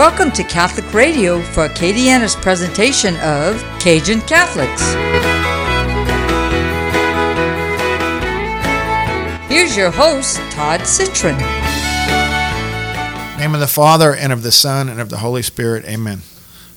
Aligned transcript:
Welcome 0.00 0.30
to 0.32 0.44
Catholic 0.44 0.94
Radio 0.94 1.42
for 1.42 1.68
Acadiana's 1.68 2.34
presentation 2.34 3.16
of 3.16 3.62
Cajun 3.80 4.22
Catholics. 4.22 4.80
Here's 9.46 9.76
your 9.76 9.90
host, 9.90 10.38
Todd 10.52 10.86
Citron. 10.86 11.36
name 13.38 13.52
of 13.52 13.60
the 13.60 13.68
Father, 13.70 14.14
and 14.14 14.32
of 14.32 14.42
the 14.42 14.50
Son, 14.50 14.88
and 14.88 15.02
of 15.02 15.10
the 15.10 15.18
Holy 15.18 15.42
Spirit. 15.42 15.84
Amen. 15.84 16.22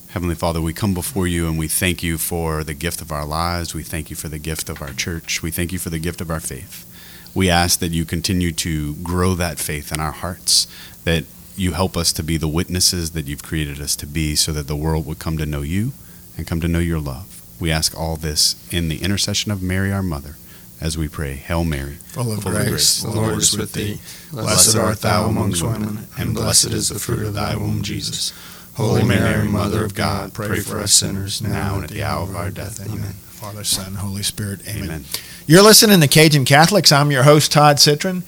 Heavenly 0.09 0.35
Father, 0.35 0.59
we 0.59 0.73
come 0.73 0.93
before 0.93 1.25
you 1.25 1.47
and 1.47 1.57
we 1.57 1.69
thank 1.69 2.03
you 2.03 2.17
for 2.17 2.61
the 2.61 2.73
gift 2.73 2.99
of 3.01 3.09
our 3.13 3.25
lives. 3.25 3.73
We 3.73 3.83
thank 3.83 4.09
you 4.09 4.17
for 4.17 4.27
the 4.27 4.37
gift 4.37 4.67
of 4.67 4.81
our 4.81 4.91
church. 4.91 5.41
We 5.41 5.49
thank 5.49 5.71
you 5.71 5.79
for 5.79 5.89
the 5.89 5.97
gift 5.97 6.19
of 6.19 6.29
our 6.29 6.41
faith. 6.41 6.85
We 7.33 7.49
ask 7.49 7.79
that 7.79 7.93
you 7.93 8.03
continue 8.03 8.51
to 8.51 8.95
grow 8.95 9.33
that 9.35 9.59
faith 9.59 9.93
in 9.93 10.01
our 10.01 10.11
hearts, 10.11 10.67
that 11.05 11.23
you 11.55 11.73
help 11.73 11.95
us 11.95 12.11
to 12.13 12.23
be 12.23 12.37
the 12.37 12.47
witnesses 12.47 13.11
that 13.11 13.25
you've 13.25 13.43
created 13.43 13.79
us 13.79 13.95
to 13.97 14.07
be 14.07 14.35
so 14.35 14.51
that 14.51 14.67
the 14.67 14.75
world 14.75 15.05
would 15.05 15.19
come 15.19 15.37
to 15.37 15.45
know 15.45 15.61
you 15.61 15.93
and 16.37 16.47
come 16.47 16.59
to 16.61 16.67
know 16.67 16.79
your 16.79 16.99
love. 16.99 17.41
We 17.59 17.71
ask 17.71 17.97
all 17.97 18.15
this 18.15 18.55
in 18.71 18.89
the 18.89 19.03
intercession 19.03 19.51
of 19.51 19.61
Mary, 19.61 19.91
our 19.91 20.03
mother, 20.03 20.35
as 20.81 20.97
we 20.97 21.07
pray, 21.07 21.35
Hail 21.35 21.63
Mary. 21.63 21.95
Full 22.07 22.31
of 22.33 22.43
Full 22.43 22.51
grace, 22.51 22.69
grace, 22.69 23.03
the 23.03 23.11
Lord 23.11 23.37
is 23.37 23.57
with 23.57 23.73
thee. 23.73 23.99
Blessed 24.31 24.75
art 24.75 25.01
thou 25.01 25.25
amongst 25.25 25.63
women, 25.63 26.07
and 26.17 26.33
blessed 26.33 26.71
is 26.71 26.89
the 26.89 26.99
fruit 26.99 27.23
of 27.23 27.35
thy 27.35 27.55
womb, 27.55 27.83
Jesus. 27.83 28.33
Holy 28.75 29.03
Mary, 29.03 29.47
Mother 29.47 29.85
of 29.85 29.93
God, 29.93 30.33
pray 30.33 30.59
for 30.59 30.79
us 30.79 30.93
sinners 30.93 31.41
now 31.41 31.75
and 31.75 31.83
at 31.83 31.89
the 31.91 32.03
hour 32.03 32.23
of 32.23 32.35
our 32.35 32.49
death. 32.49 32.83
Amen. 32.85 33.13
Father, 33.13 33.63
Son, 33.63 33.95
Holy 33.95 34.23
Spirit. 34.23 34.61
Amen. 34.67 34.83
Amen. 34.83 35.05
You're 35.45 35.61
listening 35.61 36.01
to 36.01 36.07
Cajun 36.07 36.45
Catholics. 36.45 36.91
I'm 36.91 37.11
your 37.11 37.23
host, 37.23 37.51
Todd 37.51 37.79
Citron. 37.79 38.23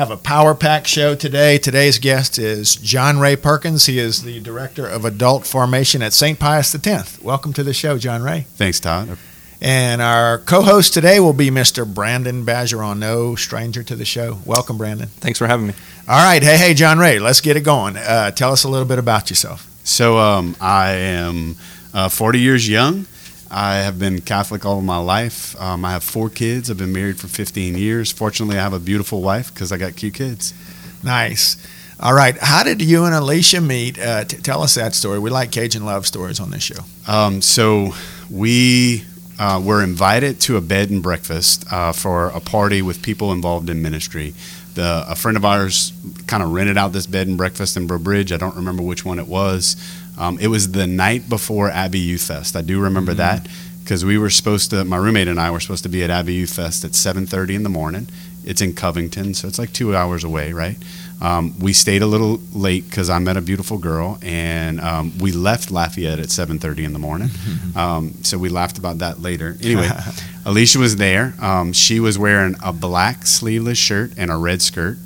Have 0.00 0.10
a 0.10 0.16
power 0.16 0.54
pack 0.54 0.86
show 0.86 1.14
today. 1.14 1.58
Today's 1.58 1.98
guest 1.98 2.38
is 2.38 2.74
John 2.74 3.18
Ray 3.18 3.36
Perkins. 3.36 3.84
He 3.84 3.98
is 3.98 4.22
the 4.22 4.40
director 4.40 4.86
of 4.86 5.04
adult 5.04 5.46
formation 5.46 6.00
at 6.00 6.14
St. 6.14 6.38
Pius 6.38 6.74
X. 6.74 7.20
Welcome 7.20 7.52
to 7.52 7.62
the 7.62 7.74
show, 7.74 7.98
John 7.98 8.22
Ray. 8.22 8.46
Thanks, 8.54 8.80
Todd. 8.80 9.18
And 9.60 10.00
our 10.00 10.38
co-host 10.38 10.94
today 10.94 11.20
will 11.20 11.34
be 11.34 11.50
Mr. 11.50 11.86
Brandon 11.86 12.46
Bergeron, 12.46 12.98
no 12.98 13.34
stranger 13.34 13.82
to 13.82 13.94
the 13.94 14.06
show. 14.06 14.38
Welcome, 14.46 14.78
Brandon. 14.78 15.08
Thanks 15.08 15.38
for 15.38 15.46
having 15.46 15.66
me. 15.66 15.74
All 16.08 16.24
right, 16.24 16.42
hey, 16.42 16.56
hey, 16.56 16.72
John 16.72 16.98
Ray, 16.98 17.18
let's 17.18 17.42
get 17.42 17.58
it 17.58 17.60
going. 17.60 17.98
Uh, 17.98 18.30
tell 18.30 18.52
us 18.52 18.64
a 18.64 18.70
little 18.70 18.88
bit 18.88 18.98
about 18.98 19.28
yourself. 19.28 19.68
So 19.84 20.16
um, 20.16 20.56
I 20.62 20.92
am 20.92 21.56
uh, 21.92 22.08
40 22.08 22.40
years 22.40 22.66
young. 22.66 23.04
I 23.50 23.76
have 23.78 23.98
been 23.98 24.20
Catholic 24.20 24.64
all 24.64 24.78
of 24.78 24.84
my 24.84 24.98
life. 24.98 25.60
Um, 25.60 25.84
I 25.84 25.90
have 25.92 26.04
four 26.04 26.30
kids. 26.30 26.70
I've 26.70 26.78
been 26.78 26.92
married 26.92 27.18
for 27.18 27.26
15 27.26 27.76
years. 27.76 28.12
Fortunately, 28.12 28.56
I 28.56 28.62
have 28.62 28.72
a 28.72 28.78
beautiful 28.78 29.22
wife 29.22 29.52
because 29.52 29.72
I 29.72 29.76
got 29.76 29.96
cute 29.96 30.14
kids. 30.14 30.54
Nice. 31.02 31.56
All 31.98 32.14
right, 32.14 32.36
how 32.38 32.62
did 32.62 32.80
you 32.80 33.04
and 33.04 33.14
Alicia 33.14 33.60
meet? 33.60 33.98
Uh, 33.98 34.24
t- 34.24 34.38
tell 34.38 34.62
us 34.62 34.74
that 34.76 34.94
story. 34.94 35.18
We 35.18 35.28
like 35.28 35.52
Cajun 35.52 35.84
love 35.84 36.06
stories 36.06 36.40
on 36.40 36.50
this 36.50 36.62
show. 36.62 36.80
Um, 37.06 37.42
so 37.42 37.90
we 38.30 39.04
uh, 39.38 39.60
were 39.62 39.82
invited 39.82 40.40
to 40.42 40.56
a 40.56 40.62
bed 40.62 40.88
and 40.88 41.02
breakfast 41.02 41.70
uh, 41.70 41.92
for 41.92 42.28
a 42.28 42.40
party 42.40 42.80
with 42.80 43.02
people 43.02 43.32
involved 43.32 43.68
in 43.68 43.82
ministry. 43.82 44.32
The, 44.74 45.04
a 45.08 45.14
friend 45.14 45.36
of 45.36 45.44
ours 45.44 45.92
kind 46.26 46.42
of 46.42 46.52
rented 46.52 46.78
out 46.78 46.92
this 46.92 47.06
bed 47.06 47.26
and 47.26 47.36
breakfast 47.36 47.76
in 47.76 47.86
Breaux 47.86 47.98
Bridge. 47.98 48.32
I 48.32 48.38
don't 48.38 48.56
remember 48.56 48.82
which 48.82 49.04
one 49.04 49.18
it 49.18 49.26
was. 49.26 49.76
Um, 50.20 50.38
it 50.38 50.48
was 50.48 50.72
the 50.72 50.86
night 50.86 51.28
before 51.28 51.70
Abbey 51.70 51.98
Youth 51.98 52.22
Fest. 52.24 52.54
I 52.54 52.60
do 52.60 52.78
remember 52.80 53.14
that 53.14 53.48
because 53.82 54.04
we 54.04 54.18
were 54.18 54.30
supposed 54.30 54.70
to. 54.70 54.84
My 54.84 54.98
roommate 54.98 55.28
and 55.28 55.40
I 55.40 55.50
were 55.50 55.60
supposed 55.60 55.82
to 55.84 55.88
be 55.88 56.04
at 56.04 56.10
Abbey 56.10 56.34
Youth 56.34 56.52
Fest 56.54 56.84
at 56.84 56.92
7:30 56.92 57.54
in 57.54 57.62
the 57.62 57.70
morning. 57.70 58.06
It's 58.44 58.60
in 58.60 58.74
Covington, 58.74 59.34
so 59.34 59.48
it's 59.48 59.58
like 59.58 59.72
two 59.72 59.94
hours 59.96 60.22
away, 60.24 60.52
right? 60.52 60.76
Um, 61.20 61.58
we 61.58 61.72
stayed 61.74 62.00
a 62.00 62.06
little 62.06 62.40
late 62.54 62.88
because 62.88 63.10
I 63.10 63.18
met 63.18 63.36
a 63.36 63.42
beautiful 63.42 63.76
girl, 63.76 64.18
and 64.22 64.80
um, 64.80 65.12
we 65.18 65.32
left 65.32 65.70
Lafayette 65.70 66.18
at 66.18 66.28
7:30 66.28 66.84
in 66.84 66.92
the 66.92 66.98
morning. 66.98 67.30
Um, 67.74 68.14
so 68.22 68.36
we 68.38 68.48
laughed 68.50 68.78
about 68.78 68.98
that 68.98 69.20
later. 69.22 69.56
Anyway, 69.62 69.88
Alicia 70.44 70.78
was 70.78 70.96
there. 70.96 71.34
Um, 71.40 71.72
she 71.72 71.98
was 71.98 72.18
wearing 72.18 72.56
a 72.62 72.72
black 72.72 73.26
sleeveless 73.26 73.78
shirt 73.78 74.12
and 74.18 74.30
a 74.30 74.36
red 74.36 74.60
skirt. 74.62 74.98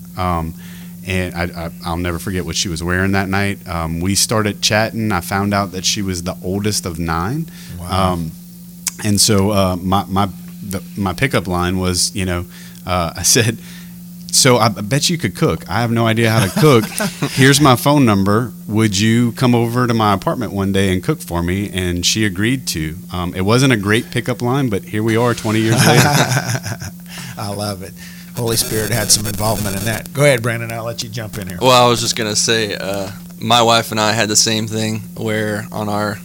And 1.06 1.34
I, 1.34 1.66
I, 1.66 1.70
I'll 1.84 1.97
never 1.98 2.19
forget 2.19 2.44
what 2.47 2.56
she 2.56 2.69
was 2.69 2.82
wearing 2.82 3.12
that 3.12 3.28
night. 3.28 3.66
Um, 3.69 4.00
we 4.00 4.15
started 4.15 4.62
chatting. 4.62 5.12
I 5.12 5.20
found 5.20 5.53
out 5.53 5.72
that 5.72 5.84
she 5.84 6.00
was 6.03 6.22
the 6.22 6.37
oldest 6.42 6.87
of 6.87 6.98
nine. 6.98 7.47
Wow. 7.78 8.12
Um, 8.12 8.32
and 9.04 9.20
so 9.20 9.50
uh, 9.50 9.76
my 9.76 10.04
my 10.06 10.28
the, 10.62 10.82
my 10.97 11.12
pickup 11.12 11.47
line 11.47 11.78
was, 11.78 12.15
you 12.15 12.25
know, 12.25 12.47
uh, 12.87 13.12
I 13.16 13.22
said, 13.22 13.59
"So 14.31 14.56
I 14.56 14.69
bet 14.69 15.10
you 15.10 15.19
could 15.19 15.37
cook. 15.37 15.69
I 15.69 15.81
have 15.81 15.91
no 15.91 16.06
idea 16.06 16.31
how 16.31 16.47
to 16.47 16.60
cook. 16.60 16.84
Here's 17.32 17.60
my 17.60 17.76
phone 17.76 18.04
number. 18.04 18.53
Would 18.69 18.98
you 18.98 19.32
come 19.32 19.54
over 19.54 19.86
to 19.86 19.94
my 19.94 20.15
apartment 20.15 20.53
one 20.53 20.72
day 20.72 20.92
and 20.92 21.03
cook 21.03 21.21
for 21.21 21.42
me?" 21.42 21.71
And 21.71 22.06
she 22.06 22.25
agreed 22.25 22.66
to. 22.69 22.97
Um, 23.12 23.34
it 23.34 23.42
wasn't 23.42 23.72
a 23.72 23.76
great 23.76 24.10
pickup 24.10 24.41
line, 24.41 24.69
but 24.71 24.84
here 24.84 25.03
we 25.03 25.16
are, 25.16 25.34
20 25.34 25.60
years 25.60 25.86
later. 25.86 26.09
I 27.36 27.53
love 27.54 27.82
it. 27.82 27.92
Holy 28.37 28.56
Spirit 28.56 28.91
had 28.91 29.11
some 29.11 29.27
involvement 29.27 29.77
in 29.77 29.84
that. 29.84 30.12
Go 30.12 30.22
ahead, 30.22 30.43
Brandon. 30.43 30.72
I'll 30.72 30.84
let 30.84 31.03
you 31.03 31.09
jump 31.09 31.39
in 31.39 31.49
here. 31.49 31.59
Well, 31.61 31.71
I 31.71 31.89
was 31.89 32.00
just 32.00 32.17
gonna 32.17 32.37
say, 32.37 32.75
uh, 32.75 33.11
my 33.41 33.62
wife 33.62 33.91
and 33.91 34.00
I 34.00 34.12
had 34.12 34.28
the 34.28 34.37
same 34.37 34.67
thing 34.67 35.00
where 35.17 35.67
on 35.71 35.89
our 35.89 36.17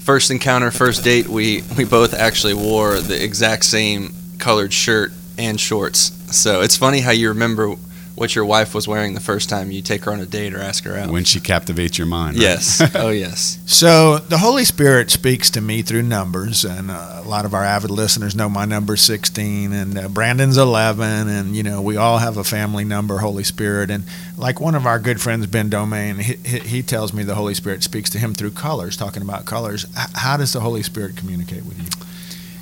first 0.00 0.30
encounter, 0.30 0.70
first 0.70 1.04
date, 1.04 1.28
we 1.28 1.62
we 1.76 1.84
both 1.84 2.14
actually 2.14 2.54
wore 2.54 2.98
the 3.00 3.22
exact 3.22 3.64
same 3.64 4.14
colored 4.38 4.72
shirt 4.72 5.12
and 5.38 5.60
shorts. 5.60 6.12
So 6.36 6.62
it's 6.62 6.76
funny 6.76 7.00
how 7.00 7.12
you 7.12 7.28
remember 7.28 7.74
what 8.20 8.34
your 8.36 8.44
wife 8.44 8.74
was 8.74 8.86
wearing 8.86 9.14
the 9.14 9.20
first 9.20 9.48
time 9.48 9.70
you 9.70 9.80
take 9.80 10.04
her 10.04 10.12
on 10.12 10.20
a 10.20 10.26
date 10.26 10.52
or 10.52 10.58
ask 10.58 10.84
her 10.84 10.94
out. 10.94 11.08
when 11.08 11.24
she 11.24 11.40
captivates 11.40 11.96
your 11.96 12.06
mind. 12.06 12.36
right? 12.36 12.42
yes. 12.42 12.90
oh 12.94 13.08
yes. 13.08 13.58
So 13.64 14.18
the 14.18 14.36
Holy 14.36 14.66
Spirit 14.66 15.10
speaks 15.10 15.48
to 15.52 15.62
me 15.62 15.80
through 15.80 16.02
numbers, 16.02 16.62
and 16.62 16.90
uh, 16.90 17.22
a 17.24 17.26
lot 17.26 17.46
of 17.46 17.54
our 17.54 17.64
avid 17.64 17.90
listeners 17.90 18.36
know 18.36 18.50
my 18.50 18.66
number 18.66 18.94
16, 18.94 19.72
and 19.72 19.96
uh, 19.96 20.08
Brandon's 20.08 20.58
11, 20.58 21.28
and 21.28 21.56
you 21.56 21.62
know 21.62 21.80
we 21.80 21.96
all 21.96 22.18
have 22.18 22.36
a 22.36 22.44
family 22.44 22.84
number, 22.84 23.16
Holy 23.16 23.42
Spirit, 23.42 23.90
and 23.90 24.04
like 24.36 24.60
one 24.60 24.74
of 24.74 24.84
our 24.84 24.98
good 24.98 25.18
friends, 25.18 25.46
Ben 25.46 25.70
Domain, 25.70 26.16
he, 26.16 26.34
he, 26.44 26.58
he 26.58 26.82
tells 26.82 27.14
me 27.14 27.22
the 27.22 27.36
Holy 27.36 27.54
Spirit 27.54 27.82
speaks 27.82 28.10
to 28.10 28.18
him 28.18 28.34
through 28.34 28.50
colors, 28.50 28.98
talking 28.98 29.22
about 29.22 29.46
colors. 29.46 29.86
H- 29.98 30.08
how 30.16 30.36
does 30.36 30.52
the 30.52 30.60
Holy 30.60 30.82
Spirit 30.82 31.16
communicate 31.16 31.64
with 31.64 31.78
you? 31.78 32.09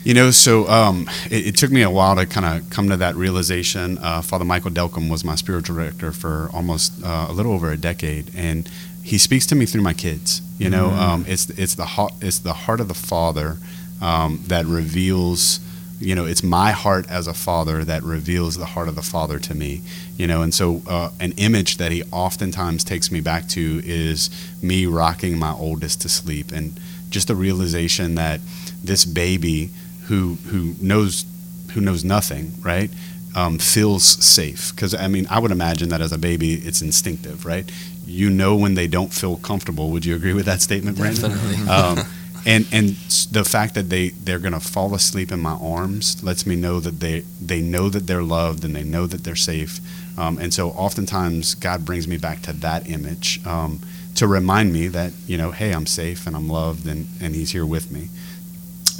You 0.08 0.14
know, 0.14 0.30
so 0.30 0.66
um, 0.68 1.06
it, 1.30 1.48
it 1.48 1.56
took 1.58 1.70
me 1.70 1.82
a 1.82 1.90
while 1.90 2.16
to 2.16 2.24
kind 2.24 2.46
of 2.46 2.70
come 2.70 2.88
to 2.88 2.96
that 2.96 3.14
realization. 3.14 3.98
Uh, 3.98 4.22
Father 4.22 4.46
Michael 4.46 4.70
Delcom 4.70 5.10
was 5.10 5.22
my 5.22 5.34
spiritual 5.34 5.76
director 5.76 6.12
for 6.12 6.48
almost 6.54 6.94
uh, 7.04 7.26
a 7.28 7.32
little 7.34 7.52
over 7.52 7.70
a 7.70 7.76
decade, 7.76 8.30
and 8.34 8.70
he 9.02 9.18
speaks 9.18 9.44
to 9.48 9.54
me 9.54 9.66
through 9.66 9.82
my 9.82 9.92
kids. 9.92 10.40
You 10.56 10.70
know, 10.70 10.88
um, 10.92 11.26
it's 11.28 11.50
it's 11.50 11.74
the 11.74 11.84
heart 11.84 12.14
it's 12.22 12.38
the 12.38 12.54
heart 12.54 12.80
of 12.80 12.88
the 12.88 12.94
Father 12.94 13.58
um, 14.00 14.42
that 14.46 14.64
reveals. 14.64 15.60
You 16.00 16.14
know, 16.14 16.24
it's 16.24 16.42
my 16.42 16.70
heart 16.70 17.06
as 17.10 17.26
a 17.26 17.34
father 17.34 17.84
that 17.84 18.02
reveals 18.02 18.56
the 18.56 18.64
heart 18.64 18.88
of 18.88 18.94
the 18.94 19.02
Father 19.02 19.38
to 19.40 19.54
me. 19.54 19.82
You 20.16 20.26
know, 20.26 20.40
and 20.40 20.54
so 20.54 20.80
uh, 20.86 21.10
an 21.20 21.32
image 21.32 21.76
that 21.76 21.92
he 21.92 22.02
oftentimes 22.04 22.82
takes 22.82 23.12
me 23.12 23.20
back 23.20 23.46
to 23.48 23.82
is 23.84 24.30
me 24.62 24.86
rocking 24.86 25.36
my 25.36 25.52
oldest 25.52 26.00
to 26.00 26.08
sleep, 26.08 26.50
and 26.50 26.80
just 27.10 27.28
the 27.28 27.36
realization 27.36 28.14
that 28.14 28.40
this 28.82 29.04
baby 29.04 29.68
who 30.08 30.36
who 30.50 30.74
knows 30.80 31.24
who 31.72 31.80
knows 31.80 32.04
nothing, 32.04 32.52
right? 32.62 32.90
Um, 33.36 33.58
feels 33.58 34.04
safe 34.04 34.74
because 34.74 34.94
I 34.94 35.06
mean 35.08 35.26
I 35.30 35.38
would 35.38 35.50
imagine 35.50 35.90
that 35.90 36.00
as 36.00 36.12
a 36.12 36.18
baby 36.18 36.54
it's 36.54 36.82
instinctive, 36.82 37.44
right? 37.44 37.70
You 38.06 38.30
know 38.30 38.56
when 38.56 38.74
they 38.74 38.86
don't 38.86 39.12
feel 39.12 39.36
comfortable. 39.36 39.90
Would 39.90 40.04
you 40.04 40.16
agree 40.16 40.32
with 40.32 40.46
that 40.46 40.62
statement, 40.62 40.96
Brandon? 40.96 41.30
Definitely. 41.30 41.68
Um, 41.68 41.98
and 42.46 42.66
and 42.72 42.88
the 43.30 43.44
fact 43.44 43.74
that 43.74 43.90
they 43.90 44.08
they're 44.10 44.38
gonna 44.38 44.60
fall 44.60 44.94
asleep 44.94 45.30
in 45.30 45.40
my 45.40 45.58
arms 45.60 46.22
lets 46.24 46.46
me 46.46 46.56
know 46.56 46.80
that 46.80 47.00
they 47.00 47.20
they 47.40 47.60
know 47.60 47.88
that 47.90 48.06
they're 48.06 48.22
loved 48.22 48.64
and 48.64 48.74
they 48.74 48.84
know 48.84 49.06
that 49.06 49.24
they're 49.24 49.36
safe. 49.36 49.80
Um, 50.18 50.38
and 50.38 50.52
so 50.52 50.70
oftentimes 50.70 51.54
God 51.54 51.84
brings 51.84 52.08
me 52.08 52.16
back 52.16 52.42
to 52.42 52.52
that 52.54 52.88
image 52.88 53.40
um, 53.46 53.80
to 54.14 54.26
remind 54.26 54.72
me 54.72 54.88
that 54.88 55.12
you 55.26 55.36
know, 55.36 55.50
hey, 55.52 55.72
I'm 55.72 55.86
safe 55.86 56.26
and 56.26 56.34
I'm 56.34 56.48
loved 56.48 56.86
and 56.86 57.08
and 57.20 57.34
He's 57.34 57.50
here 57.50 57.66
with 57.66 57.90
me. 57.90 58.08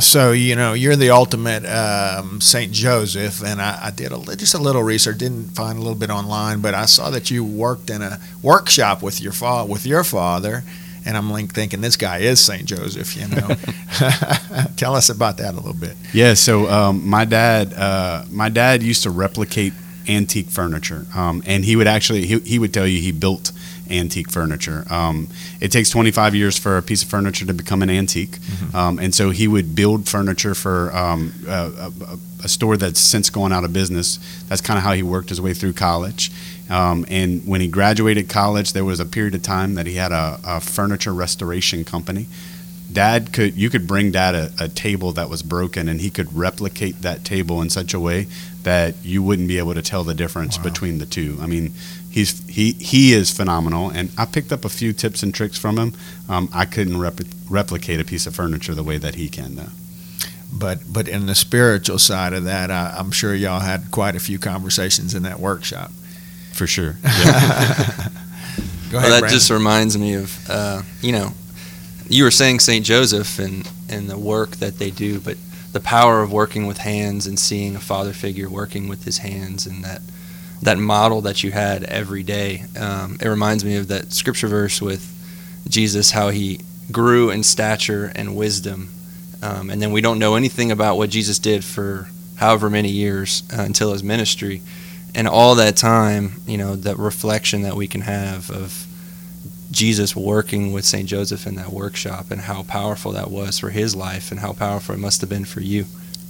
So 0.00 0.30
you 0.30 0.54
know 0.54 0.74
you're 0.74 0.94
the 0.94 1.10
ultimate 1.10 1.66
um, 1.66 2.40
Saint 2.40 2.72
Joseph, 2.72 3.42
and 3.42 3.60
I, 3.60 3.86
I 3.86 3.90
did 3.90 4.12
a, 4.12 4.36
just 4.36 4.54
a 4.54 4.58
little 4.58 4.82
research. 4.82 5.18
Didn't 5.18 5.56
find 5.56 5.76
a 5.76 5.80
little 5.80 5.98
bit 5.98 6.10
online, 6.10 6.60
but 6.60 6.72
I 6.72 6.86
saw 6.86 7.10
that 7.10 7.30
you 7.30 7.44
worked 7.44 7.90
in 7.90 8.00
a 8.02 8.20
workshop 8.40 9.02
with 9.02 9.20
your 9.20 9.32
fa- 9.32 9.64
with 9.64 9.84
your 9.84 10.04
father, 10.04 10.62
and 11.04 11.16
I'm 11.16 11.30
like 11.32 11.52
thinking 11.52 11.80
this 11.80 11.96
guy 11.96 12.18
is 12.18 12.38
Saint 12.38 12.66
Joseph. 12.66 13.16
You 13.16 13.26
know, 13.26 13.48
tell 14.76 14.94
us 14.94 15.08
about 15.08 15.38
that 15.38 15.54
a 15.54 15.56
little 15.56 15.74
bit. 15.74 15.96
Yeah, 16.12 16.34
so 16.34 16.68
um, 16.70 17.08
my 17.08 17.24
dad, 17.24 17.74
uh, 17.74 18.24
my 18.30 18.48
dad 18.50 18.84
used 18.84 19.02
to 19.02 19.10
replicate 19.10 19.72
antique 20.08 20.48
furniture, 20.48 21.06
um, 21.16 21.42
and 21.44 21.64
he 21.64 21.74
would 21.74 21.88
actually 21.88 22.24
he, 22.24 22.38
he 22.40 22.58
would 22.60 22.72
tell 22.72 22.86
you 22.86 23.00
he 23.00 23.10
built 23.10 23.50
antique 23.90 24.30
furniture. 24.30 24.84
Um, 24.90 25.28
it 25.60 25.70
takes 25.72 25.90
25 25.90 26.34
years 26.34 26.58
for 26.58 26.76
a 26.76 26.82
piece 26.82 27.02
of 27.02 27.08
furniture 27.08 27.46
to 27.46 27.54
become 27.54 27.82
an 27.82 27.90
antique, 27.90 28.36
um, 28.74 28.98
and 28.98 29.14
so 29.14 29.30
he 29.30 29.48
would 29.48 29.74
build 29.74 30.08
furniture 30.08 30.54
for 30.54 30.94
um, 30.96 31.32
a, 31.46 31.50
a, 31.52 32.18
a 32.44 32.48
store 32.48 32.76
that's 32.76 33.00
since 33.00 33.30
gone 33.30 33.52
out 33.52 33.64
of 33.64 33.72
business. 33.72 34.18
That's 34.48 34.60
kind 34.60 34.78
of 34.78 34.84
how 34.84 34.92
he 34.92 35.02
worked 35.02 35.28
his 35.30 35.40
way 35.40 35.54
through 35.54 35.72
college. 35.74 36.30
Um, 36.70 37.06
and 37.08 37.46
when 37.46 37.60
he 37.62 37.68
graduated 37.68 38.28
college, 38.28 38.74
there 38.74 38.84
was 38.84 39.00
a 39.00 39.06
period 39.06 39.34
of 39.34 39.42
time 39.42 39.74
that 39.74 39.86
he 39.86 39.94
had 39.94 40.12
a, 40.12 40.38
a 40.44 40.60
furniture 40.60 41.14
restoration 41.14 41.82
company. 41.84 42.26
Dad 42.90 43.32
could 43.34 43.54
you 43.54 43.68
could 43.68 43.86
bring 43.86 44.12
dad 44.12 44.34
a, 44.34 44.50
a 44.58 44.68
table 44.68 45.12
that 45.12 45.28
was 45.28 45.42
broken 45.42 45.88
and 45.90 46.00
he 46.00 46.08
could 46.08 46.34
replicate 46.34 47.02
that 47.02 47.22
table 47.22 47.60
in 47.60 47.68
such 47.68 47.92
a 47.92 48.00
way 48.00 48.26
that 48.62 48.94
you 49.04 49.22
wouldn't 49.22 49.46
be 49.48 49.58
able 49.58 49.74
to 49.74 49.82
tell 49.82 50.04
the 50.04 50.14
difference 50.14 50.56
Wow. 50.56 50.64
between 50.64 50.96
the 50.98 51.04
two. 51.06 51.36
I 51.40 51.46
mean, 51.46 51.72
he's 52.18 52.46
he 52.48 52.72
he 52.72 53.12
is 53.12 53.30
phenomenal, 53.30 53.90
and 53.90 54.10
I 54.18 54.24
picked 54.26 54.52
up 54.52 54.64
a 54.64 54.68
few 54.68 54.92
tips 54.92 55.22
and 55.22 55.34
tricks 55.34 55.58
from 55.58 55.78
him. 55.78 55.92
Um, 56.28 56.48
I 56.52 56.64
couldn't 56.64 56.98
rep- 57.00 57.20
replicate 57.48 58.00
a 58.00 58.04
piece 58.04 58.26
of 58.26 58.34
furniture 58.34 58.74
the 58.74 58.82
way 58.82 58.98
that 58.98 59.14
he 59.14 59.28
can, 59.28 59.54
though. 59.56 59.72
But 60.52 60.78
but 60.92 61.08
in 61.08 61.26
the 61.26 61.34
spiritual 61.34 61.98
side 61.98 62.32
of 62.32 62.44
that, 62.44 62.70
I, 62.70 62.94
I'm 62.98 63.10
sure 63.10 63.34
y'all 63.34 63.60
had 63.60 63.90
quite 63.90 64.16
a 64.16 64.20
few 64.20 64.38
conversations 64.38 65.14
in 65.14 65.22
that 65.24 65.38
workshop. 65.40 65.90
For 66.52 66.66
sure. 66.66 66.96
Go 67.04 67.08
ahead, 67.08 68.12
Well, 68.92 69.02
that 69.02 69.20
Brandon. 69.20 69.30
just 69.30 69.50
reminds 69.50 69.96
me 69.98 70.14
of, 70.14 70.50
uh, 70.50 70.82
you 71.02 71.12
know, 71.12 71.32
you 72.08 72.24
were 72.24 72.30
saying 72.30 72.60
St. 72.60 72.84
Joseph 72.84 73.38
and, 73.38 73.70
and 73.88 74.08
the 74.08 74.18
work 74.18 74.56
that 74.56 74.78
they 74.78 74.90
do, 74.90 75.20
but 75.20 75.36
the 75.72 75.80
power 75.80 76.22
of 76.22 76.32
working 76.32 76.66
with 76.66 76.78
hands 76.78 77.26
and 77.26 77.38
seeing 77.38 77.76
a 77.76 77.80
father 77.80 78.12
figure 78.14 78.48
working 78.48 78.88
with 78.88 79.04
his 79.04 79.18
hands 79.18 79.66
and 79.66 79.84
that 79.84 80.00
that 80.62 80.78
model 80.78 81.20
that 81.22 81.42
you 81.44 81.52
had 81.52 81.84
every 81.84 82.22
day. 82.22 82.64
Um, 82.78 83.18
it 83.20 83.28
reminds 83.28 83.64
me 83.64 83.76
of 83.76 83.88
that 83.88 84.12
scripture 84.12 84.48
verse 84.48 84.82
with 84.82 85.14
Jesus, 85.68 86.12
how 86.12 86.30
he 86.30 86.60
grew 86.90 87.30
in 87.30 87.42
stature 87.42 88.12
and 88.14 88.36
wisdom. 88.36 88.90
Um, 89.42 89.70
and 89.70 89.80
then 89.80 89.92
we 89.92 90.00
don't 90.00 90.18
know 90.18 90.34
anything 90.34 90.72
about 90.72 90.96
what 90.96 91.10
Jesus 91.10 91.38
did 91.38 91.64
for 91.64 92.08
however 92.36 92.70
many 92.70 92.88
years 92.88 93.42
uh, 93.56 93.62
until 93.62 93.92
his 93.92 94.02
ministry 94.02 94.62
and 95.14 95.26
all 95.26 95.54
that 95.56 95.76
time, 95.76 96.40
you 96.46 96.58
know, 96.58 96.76
that 96.76 96.96
reflection 96.98 97.62
that 97.62 97.74
we 97.74 97.86
can 97.86 98.02
have 98.02 98.50
of 98.50 98.86
Jesus 99.70 100.16
working 100.16 100.72
with 100.72 100.84
St. 100.84 101.08
Joseph 101.08 101.46
in 101.46 101.56
that 101.56 101.70
workshop 101.70 102.30
and 102.30 102.42
how 102.42 102.62
powerful 102.62 103.12
that 103.12 103.30
was 103.30 103.58
for 103.58 103.70
his 103.70 103.94
life 103.94 104.30
and 104.30 104.40
how 104.40 104.52
powerful 104.52 104.94
it 104.94 104.98
must 104.98 105.20
have 105.20 105.30
been 105.30 105.44
for 105.44 105.60
you. 105.60 105.86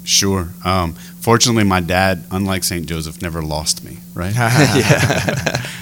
Sure. 0.09 0.49
Um, 0.65 0.95
fortunately, 0.95 1.65
my 1.65 1.81
dad, 1.81 2.25
unlike 2.31 2.65
St. 2.65 2.87
Joseph, 2.87 3.21
never 3.21 3.43
lost 3.43 3.85
me, 3.85 3.99
right? 4.15 4.35
yeah. 4.37 5.67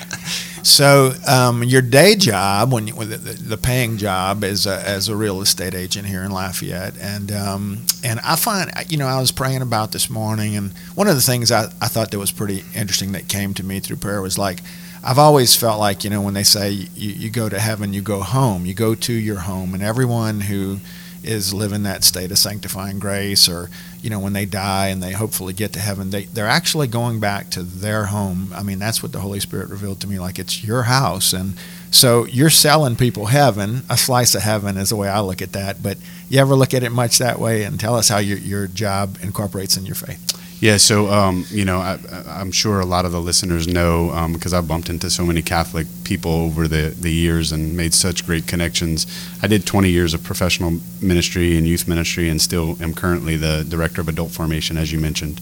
So 0.67 1.12
um, 1.28 1.62
your 1.62 1.81
day 1.81 2.17
job, 2.17 2.73
when 2.73 2.88
you, 2.88 2.96
when 2.96 3.08
the, 3.08 3.17
the 3.19 3.56
paying 3.56 3.99
job, 3.99 4.43
is 4.43 4.67
a, 4.67 4.82
as 4.87 5.08
a 5.08 5.14
real 5.14 5.40
estate 5.40 5.76
agent 5.76 6.08
here 6.08 6.25
in 6.25 6.32
Lafayette, 6.32 6.94
and 7.00 7.31
um, 7.31 7.87
and 8.02 8.19
I 8.19 8.34
find 8.34 8.73
you 8.88 8.96
know 8.96 9.06
I 9.06 9.20
was 9.20 9.31
praying 9.31 9.62
about 9.62 9.93
this 9.93 10.11
morning, 10.11 10.56
and 10.56 10.73
one 10.96 11.06
of 11.06 11.14
the 11.14 11.20
things 11.23 11.52
I, 11.52 11.67
I 11.81 11.87
thought 11.87 12.11
that 12.11 12.19
was 12.19 12.32
pretty 12.32 12.64
interesting 12.75 13.12
that 13.12 13.28
came 13.28 13.55
to 13.55 13.64
me 13.64 13.78
through 13.78 13.99
prayer 13.99 14.20
was 14.20 14.38
like 14.38 14.58
I've 15.05 15.20
always 15.20 15.55
felt 15.55 15.78
like 15.78 16.02
you 16.02 16.11
know 16.11 16.20
when 16.20 16.34
they 16.34 16.43
say 16.43 16.70
you, 16.70 17.12
you 17.12 17.31
go 17.31 17.49
to 17.49 17.61
heaven, 17.61 17.93
you 17.93 18.02
go 18.02 18.23
home, 18.23 18.67
you 18.67 18.75
go 18.75 18.96
to 18.96 19.12
your 19.12 19.38
home, 19.38 19.73
and 19.73 19.84
everyone 19.84 20.40
who 20.40 20.81
is 21.26 21.52
living 21.52 21.82
that 21.82 22.05
state 22.05 22.31
of 22.31 22.38
sanctifying 22.38 22.99
grace 22.99 23.49
or 23.49 23.69
you 24.00 24.11
know 24.11 24.19
when 24.19 24.32
they 24.32 24.44
die 24.44 24.88
and 24.88 25.02
they 25.02 25.12
hopefully 25.12 25.52
get 25.52 25.73
to 25.73 25.81
heaven 25.81 26.11
they, 26.11 26.25
they're 26.25 26.46
actually 26.46 26.87
going 26.87 27.20
back 27.20 27.50
to 27.50 27.62
their 27.62 28.06
home. 28.06 28.50
I 28.55 28.62
mean 28.62 28.78
that's 28.78 29.02
what 29.02 29.12
the 29.12 29.20
holy 29.20 29.40
spirit 29.40 29.69
revealed 29.69 30.00
to 30.00 30.06
me 30.06 30.19
like 30.19 30.38
it's 30.38 30.64
your 30.64 30.84
house. 30.84 31.32
And 31.32 31.55
so 31.90 32.25
you're 32.26 32.50
selling 32.50 32.96
people 32.96 33.26
heaven. 33.26 33.84
A 33.88 33.96
slice 33.96 34.34
of 34.34 34.43
heaven 34.43 34.76
is 34.76 34.90
the 34.90 34.96
way 34.96 35.08
i 35.08 35.20
look 35.20 35.43
at 35.43 35.52
that. 35.52 35.82
But 35.82 35.99
you 36.28 36.40
ever 36.40 36.55
look 36.55 36.75
at 36.75 36.82
it 36.82 36.90
much 36.90 37.19
that 37.19 37.38
way 37.38 37.62
and 37.64 37.78
tell 37.78 37.96
us 37.96 38.08
how 38.08 38.19
your, 38.19 38.38
your 38.38 38.67
job 38.67 39.19
incorporates 39.23 39.76
in 39.76 39.87
your 39.87 39.94
faith 39.94 40.36
Yeah, 40.61 40.79
so 40.79 41.08
um, 41.08 41.44
you 41.50 41.64
know, 41.64 41.79
I, 41.79 41.99
I'm 42.26 42.50
sure 42.50 42.81
a 42.81 42.87
lot 42.87 43.05
of 43.05 43.12
the 43.12 43.20
listeners 43.20 43.69
know 43.69 44.11
um, 44.11 44.32
because 44.32 44.55
I've 44.55 44.67
bumped 44.67 44.88
into 44.88 45.11
so 45.11 45.25
many 45.25 45.43
Catholic 45.43 45.87
people 46.05 46.31
over 46.32 46.67
the, 46.67 46.94
the 46.99 47.12
years 47.12 47.53
and 47.53 47.76
made 47.76 47.93
such 47.93 48.25
great 48.25 48.47
connections. 48.47 49.06
I 49.43 49.49
did 49.49 49.67
20 49.67 49.91
years 49.91 50.14
of 50.14 50.23
professional 50.25 50.81
ministry 51.03 51.56
and 51.58 51.67
youth 51.67 51.87
ministry, 51.87 52.29
and 52.29 52.41
still 52.41 52.81
am 52.82 52.94
currently 52.94 53.37
the 53.37 53.67
director 53.69 54.00
of 54.00 54.08
adult 54.08 54.31
formation, 54.31 54.79
as 54.79 54.91
you 54.93 54.99
mentioned. 54.99 55.41